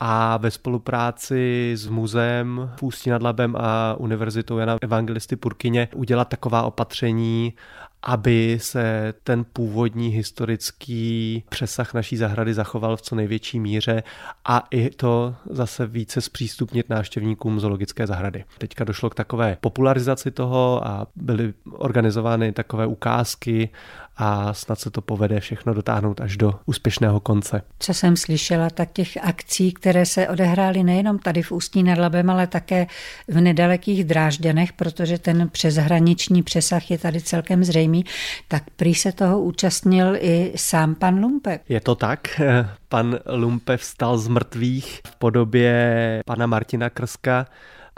a 0.01 0.37
ve 0.37 0.51
spolupráci 0.51 1.73
s 1.77 1.87
muzeem 1.87 2.71
v 2.77 2.83
Ústí 2.83 3.11
nad 3.11 3.23
Labem 3.23 3.57
a 3.59 3.95
Univerzitou 3.99 4.59
Jana 4.59 4.77
Evangelisty 4.83 5.37
Purkyně 5.37 5.89
udělat 5.95 6.29
taková 6.29 6.63
opatření, 6.63 7.55
aby 8.03 8.59
se 8.63 9.15
ten 9.23 9.45
původní 9.53 10.09
historický 10.09 11.45
přesah 11.49 11.95
naší 11.95 12.17
zahrady 12.17 12.55
zachoval 12.55 12.97
v 12.97 13.03
co 13.03 13.15
největší 13.15 13.61
míře 13.61 14.03
a 14.45 14.67
i 14.71 14.91
to 14.91 15.35
zase 15.51 15.87
více 15.87 16.21
zpřístupnit 16.21 16.89
návštěvníkům 16.89 17.61
zoologické 17.61 18.07
zahrady. 18.07 18.45
Teďka 18.59 18.85
došlo 18.85 19.11
k 19.11 19.15
takové 19.15 19.57
popularizaci 19.61 20.31
toho 20.31 20.87
a 20.87 21.07
byly 21.17 21.55
organizovány 21.73 22.53
takové 22.53 22.87
ukázky 22.87 23.69
a 24.17 24.55
snad 24.55 24.79
se 24.79 24.91
to 24.91 25.01
povede 25.01 25.41
všechno 25.41 25.75
dotáhnout 25.75 26.21
až 26.21 26.37
do 26.37 26.55
úspěšného 26.67 27.21
konce. 27.21 27.63
Co 27.79 27.95
jsem 27.95 28.17
slyšela, 28.17 28.71
tak 28.71 28.93
těch 28.93 29.17
akcí, 29.23 29.73
které 29.73 30.07
se 30.07 30.29
odehrály 30.29 30.83
nejenom 30.83 31.19
tady 31.19 31.43
v 31.43 31.53
Ústí 31.53 31.83
nad 31.83 31.99
Labem, 31.99 32.31
ale 32.31 32.47
také 32.47 32.87
v 33.29 33.41
nedalekých 33.41 34.05
Drážďanech, 34.05 34.73
protože 34.73 35.19
ten 35.19 35.49
přeshraniční 35.49 36.43
přesah 36.43 36.91
je 36.91 36.99
tady 36.99 37.21
celkem 37.21 37.65
zřejmý, 37.65 38.05
tak 38.49 38.63
prý 38.77 38.95
se 38.95 39.13
toho 39.13 39.41
účastnil 39.41 40.17
i 40.17 40.53
sám 40.57 40.95
pan 40.95 41.23
Lumpe. 41.23 41.61
Je 41.69 41.81
to 41.81 41.95
tak. 41.95 42.41
Pan 42.89 43.19
Lumpe 43.27 43.77
vstal 43.77 44.19
z 44.19 44.29
mrtvých 44.29 45.01
v 45.07 45.17
podobě 45.17 46.23
pana 46.27 46.47
Martina 46.47 46.91
Krska, 46.91 47.47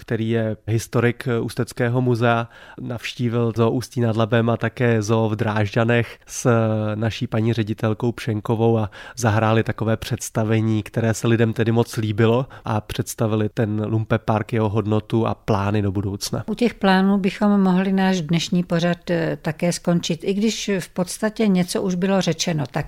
který 0.03 0.31
je 0.31 0.57
historik 0.67 1.29
Ústeckého 1.41 2.01
muzea, 2.01 2.49
navštívil 2.81 3.53
zoo 3.57 3.71
Ústí 3.71 4.01
nad 4.01 4.17
Labem 4.17 4.51
a 4.51 4.57
také 4.57 5.03
zoo 5.03 5.29
v 5.29 5.37
Drážďanech 5.37 6.19
s 6.27 6.51
naší 6.95 7.27
paní 7.27 7.53
ředitelkou 7.53 8.13
Pšenkovou 8.13 8.79
a 8.79 8.91
zahráli 9.17 9.63
takové 9.63 9.97
představení, 9.97 10.83
které 10.83 11.15
se 11.15 11.29
lidem 11.29 11.53
tedy 11.53 11.73
moc 11.73 11.97
líbilo 11.97 12.47
a 12.65 12.81
představili 12.81 13.49
ten 13.49 13.85
Lumpe 13.85 14.19
Park, 14.19 14.53
jeho 14.53 14.69
hodnotu 14.69 15.27
a 15.27 15.35
plány 15.35 15.83
do 15.83 15.93
budoucna. 15.93 16.45
U 16.47 16.55
těch 16.55 16.75
plánů 16.75 17.19
bychom 17.19 17.61
mohli 17.61 17.93
náš 17.93 18.21
dnešní 18.21 18.63
pořad 18.63 19.11
eh, 19.11 19.39
také 19.43 19.73
skončit, 19.73 20.21
i 20.25 20.35
když 20.35 20.71
v 20.79 20.89
podstatě 20.89 21.47
něco 21.47 21.83
už 21.83 21.95
bylo 21.95 22.21
řečeno. 22.21 22.65
Tak 22.71 22.87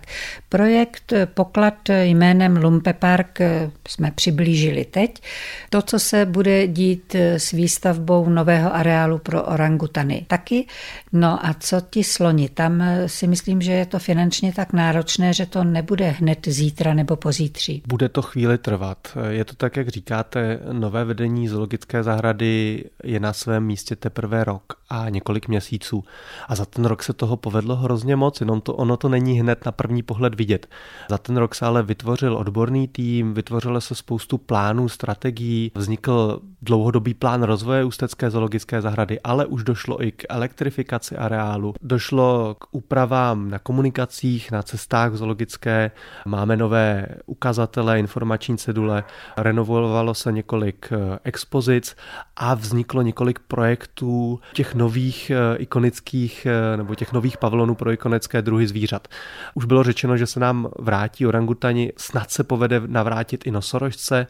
projekt 0.48 1.12
Poklad 1.35 1.88
jménem 1.88 2.57
Lumpe 2.57 2.92
Park 2.92 3.40
eh, 3.40 3.70
jsme 3.88 4.11
přiblížili 4.11 4.85
teď. 4.85 5.22
To, 5.70 5.83
co 5.83 5.98
se 5.98 6.27
bude 6.27 6.68
dít 6.68 7.04
přijít 7.05 7.14
eh, 7.14 7.38
s 7.40 7.51
výstavbou 7.51 8.29
nového 8.29 8.75
areálu 8.75 9.19
pro 9.19 9.43
orangutany 9.43 10.27
taky. 10.29 10.67
No 11.12 11.47
a 11.47 11.55
co 11.55 11.81
ti 11.90 12.05
sloni? 12.05 12.49
Tam 12.49 12.83
eh, 12.83 13.09
si 13.09 13.27
myslím, 13.27 13.62
že 13.62 13.73
je 13.73 13.87
to 13.87 13.99
finančně 13.99 14.53
tak 14.53 14.73
náročné, 14.73 15.33
že 15.33 15.47
to 15.47 15.64
nebude 15.64 16.11
hned 16.11 16.38
zítra 16.49 16.95
nebo 16.95 17.17
pozítří. 17.17 17.83
Bude 17.88 18.09
to 18.09 18.23
chvíli 18.23 18.59
trvat. 18.59 18.99
Je 19.29 19.45
to 19.45 19.55
tak, 19.55 19.77
jak 19.77 19.88
říkáte, 19.88 20.61
nové 20.73 21.05
vedení 21.05 21.49
zoologické 21.49 22.03
zahrady 22.03 22.85
je 23.05 23.21
na 23.21 23.33
svém 23.33 23.64
místě 23.67 23.97
teprve 23.97 24.45
rok 24.45 24.62
a 24.88 25.09
několik 25.09 25.49
měsíců. 25.49 26.05
A 26.49 26.55
za 26.55 26.64
ten 26.64 26.85
rok 26.85 27.03
se 27.03 27.12
toho 27.12 27.37
povedlo 27.37 27.77
hrozně 27.77 28.17
moc, 28.17 28.40
jenom 28.40 28.61
to, 28.61 28.75
ono 28.75 28.97
to 28.97 29.09
není 29.09 29.40
hned 29.40 29.67
na 29.67 29.73
první 29.73 30.03
pohled 30.03 30.35
vidět. 30.35 30.67
Za 31.11 31.19
ten 31.19 31.37
rok 31.37 31.55
se 31.55 31.67
ale 31.67 31.83
vytvořil 31.83 32.37
odborný 32.37 32.88
tým, 32.88 33.35
vytvořilo 33.35 33.81
se 33.81 33.95
spoustu 33.95 34.38
plánů, 34.38 34.88
strategií, 34.88 35.73
vznikl 35.75 36.40
dlouhodobý 36.85 37.14
plán 37.14 37.42
rozvoje 37.42 37.85
Ústecké 37.85 38.31
zoologické 38.31 38.81
zahrady, 38.81 39.20
ale 39.20 39.47
už 39.47 39.64
došlo 39.64 40.05
i 40.05 40.12
k 40.12 40.25
elektrifikaci 40.29 41.16
areálu, 41.16 41.75
došlo 41.83 42.57
k 42.59 42.66
úpravám 42.70 43.51
na 43.51 43.59
komunikacích, 43.59 44.51
na 44.51 44.62
cestách 44.62 45.14
zoologické, 45.14 45.90
máme 46.27 46.57
nové 46.57 47.07
ukazatele, 47.27 47.99
informační 47.99 48.59
cedule, 48.59 49.05
renovovalo 49.37 50.14
se 50.14 50.33
několik 50.33 50.92
eh, 50.92 51.18
expozic 51.25 51.97
a 52.37 52.55
vzniklo 52.55 53.03
několik 53.03 53.38
projektů 53.38 54.40
těch 54.53 54.75
nových 54.75 55.31
eh, 55.31 55.57
ikonických 55.57 56.47
eh, 56.47 56.77
nebo 56.77 56.94
těch 56.94 57.12
nových 57.12 57.37
pavilonů 57.37 57.75
pro 57.75 57.92
ikonické 57.92 58.42
druhy 58.42 58.66
zvířat. 58.66 59.09
Už 59.55 59.64
bylo 59.64 59.83
řečeno, 59.83 60.16
že 60.16 60.27
se 60.27 60.40
nám 60.40 60.68
vrátí 60.79 61.27
orangutani, 61.27 61.92
snad 61.97 62.31
se 62.31 62.44
povede 62.44 62.83
navrátit 62.87 63.47
i 63.47 63.51
nosorožce 63.51 64.27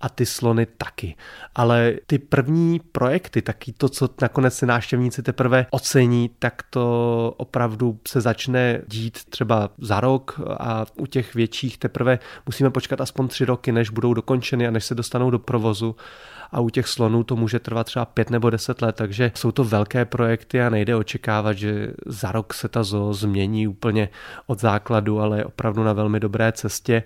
a 0.00 0.08
ty 0.08 0.26
slony 0.26 0.66
taky. 0.66 1.16
Ale 1.54 1.97
ty 2.06 2.18
první 2.18 2.80
projekty, 2.92 3.42
taky 3.42 3.72
to, 3.72 3.88
co 3.88 4.08
nakonec 4.22 4.54
si 4.54 4.66
návštěvníci 4.66 5.22
teprve 5.22 5.66
ocení, 5.70 6.30
tak 6.38 6.62
to 6.70 7.34
opravdu 7.36 7.98
se 8.08 8.20
začne 8.20 8.82
dít 8.86 9.24
třeba 9.24 9.70
za 9.78 10.00
rok 10.00 10.40
a 10.60 10.86
u 10.96 11.06
těch 11.06 11.34
větších 11.34 11.78
teprve 11.78 12.18
musíme 12.46 12.70
počkat 12.70 13.00
aspoň 13.00 13.28
tři 13.28 13.44
roky, 13.44 13.72
než 13.72 13.90
budou 13.90 14.14
dokončeny 14.14 14.66
a 14.66 14.70
než 14.70 14.84
se 14.84 14.94
dostanou 14.94 15.30
do 15.30 15.38
provozu 15.38 15.96
a 16.52 16.60
u 16.60 16.70
těch 16.70 16.88
slonů 16.88 17.24
to 17.24 17.36
může 17.36 17.58
trvat 17.58 17.84
třeba 17.84 18.04
pět 18.04 18.30
nebo 18.30 18.50
deset 18.50 18.82
let, 18.82 18.96
takže 18.96 19.32
jsou 19.34 19.52
to 19.52 19.64
velké 19.64 20.04
projekty 20.04 20.62
a 20.62 20.70
nejde 20.70 20.96
očekávat, 20.96 21.52
že 21.52 21.92
za 22.06 22.32
rok 22.32 22.54
se 22.54 22.68
ta 22.68 22.82
zoo 22.82 23.14
změní 23.14 23.68
úplně 23.68 24.08
od 24.46 24.60
základu, 24.60 25.20
ale 25.20 25.38
je 25.38 25.44
opravdu 25.44 25.84
na 25.84 25.92
velmi 25.92 26.20
dobré 26.20 26.52
cestě. 26.52 27.02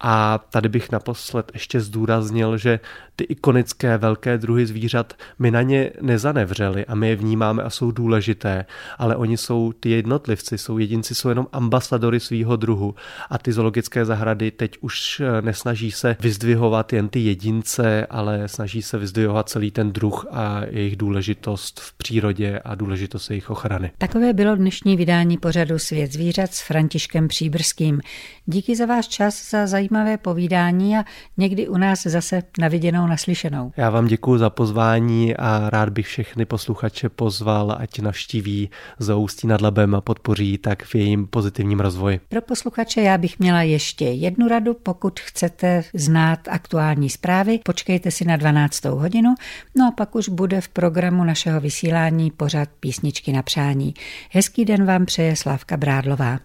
A 0.00 0.38
tady 0.50 0.68
bych 0.68 0.92
naposled 0.92 1.50
ještě 1.54 1.80
zdůraznil, 1.80 2.58
že 2.58 2.80
ty 3.16 3.24
ikonické 3.24 3.98
velké 3.98 4.38
druhy 4.38 4.66
zvířat, 4.66 5.14
my 5.38 5.50
na 5.50 5.62
ně 5.62 5.90
nezanevřeli 6.00 6.86
a 6.86 6.94
my 6.94 7.08
je 7.08 7.16
vnímáme 7.16 7.62
a 7.62 7.70
jsou 7.70 7.90
důležité, 7.90 8.64
ale 8.98 9.16
oni 9.16 9.36
jsou 9.36 9.72
ty 9.80 9.90
jednotlivci, 9.90 10.58
jsou 10.58 10.78
jedinci, 10.78 11.14
jsou 11.14 11.28
jenom 11.28 11.46
ambasadory 11.52 12.20
svého 12.20 12.56
druhu 12.56 12.94
a 13.30 13.38
ty 13.38 13.52
zoologické 13.52 14.04
zahrady 14.04 14.50
teď 14.50 14.78
už 14.80 15.22
nesnaží 15.40 15.90
se 15.90 16.16
vyzdvihovat 16.20 16.92
jen 16.92 17.08
ty 17.08 17.20
jedince, 17.20 18.06
ale 18.06 18.48
snaží 18.48 18.79
se 18.82 18.98
vyzdvihovat 18.98 19.48
celý 19.48 19.70
ten 19.70 19.92
druh 19.92 20.26
a 20.30 20.60
jejich 20.70 20.96
důležitost 20.96 21.80
v 21.80 21.92
přírodě 21.92 22.58
a 22.64 22.74
důležitost 22.74 23.30
jejich 23.30 23.50
ochrany. 23.50 23.90
Takové 23.98 24.32
bylo 24.32 24.56
dnešní 24.56 24.96
vydání 24.96 25.38
pořadu 25.38 25.78
Svět 25.78 26.12
zvířat 26.12 26.54
s 26.54 26.60
Františkem 26.60 27.28
Příbrským. 27.28 28.00
Díky 28.46 28.76
za 28.76 28.86
váš 28.86 29.08
čas, 29.08 29.50
za 29.50 29.66
zajímavé 29.66 30.18
povídání 30.18 30.96
a 30.96 31.04
někdy 31.36 31.68
u 31.68 31.76
nás 31.76 32.02
zase 32.02 32.42
na 32.58 32.68
viděnou 32.68 33.06
naslyšenou. 33.06 33.72
Já 33.76 33.90
vám 33.90 34.06
děkuji 34.06 34.38
za 34.38 34.50
pozvání 34.50 35.36
a 35.36 35.70
rád 35.70 35.88
bych 35.88 36.06
všechny 36.06 36.44
posluchače 36.44 37.08
pozval, 37.08 37.76
ať 37.78 37.98
navštíví 37.98 38.70
Zoustí 38.98 39.46
nad 39.46 39.60
Labem 39.60 39.94
a 39.94 40.00
podpoří 40.00 40.58
tak 40.58 40.82
v 40.82 40.94
jejím 40.94 41.26
pozitivním 41.26 41.80
rozvoji. 41.80 42.20
Pro 42.28 42.42
posluchače 42.42 43.00
já 43.00 43.18
bych 43.18 43.38
měla 43.38 43.62
ještě 43.62 44.04
jednu 44.04 44.48
radu, 44.48 44.74
pokud 44.74 45.20
chcete 45.20 45.82
znát 45.94 46.48
aktuální 46.48 47.10
zprávy, 47.10 47.60
počkejte 47.64 48.10
si 48.10 48.24
na 48.24 48.36
12 48.36 48.69
15. 48.70 48.84
hodinu, 48.84 49.34
no 49.76 49.86
a 49.88 49.90
pak 49.90 50.14
už 50.14 50.28
bude 50.28 50.60
v 50.60 50.68
programu 50.68 51.24
našeho 51.24 51.60
vysílání 51.60 52.30
pořad 52.30 52.68
písničky 52.80 53.32
na 53.32 53.42
přání. 53.42 53.94
Hezký 54.30 54.64
den 54.64 54.84
vám 54.84 55.06
přeje 55.06 55.36
Slávka 55.36 55.76
Brádlová. 55.76 56.40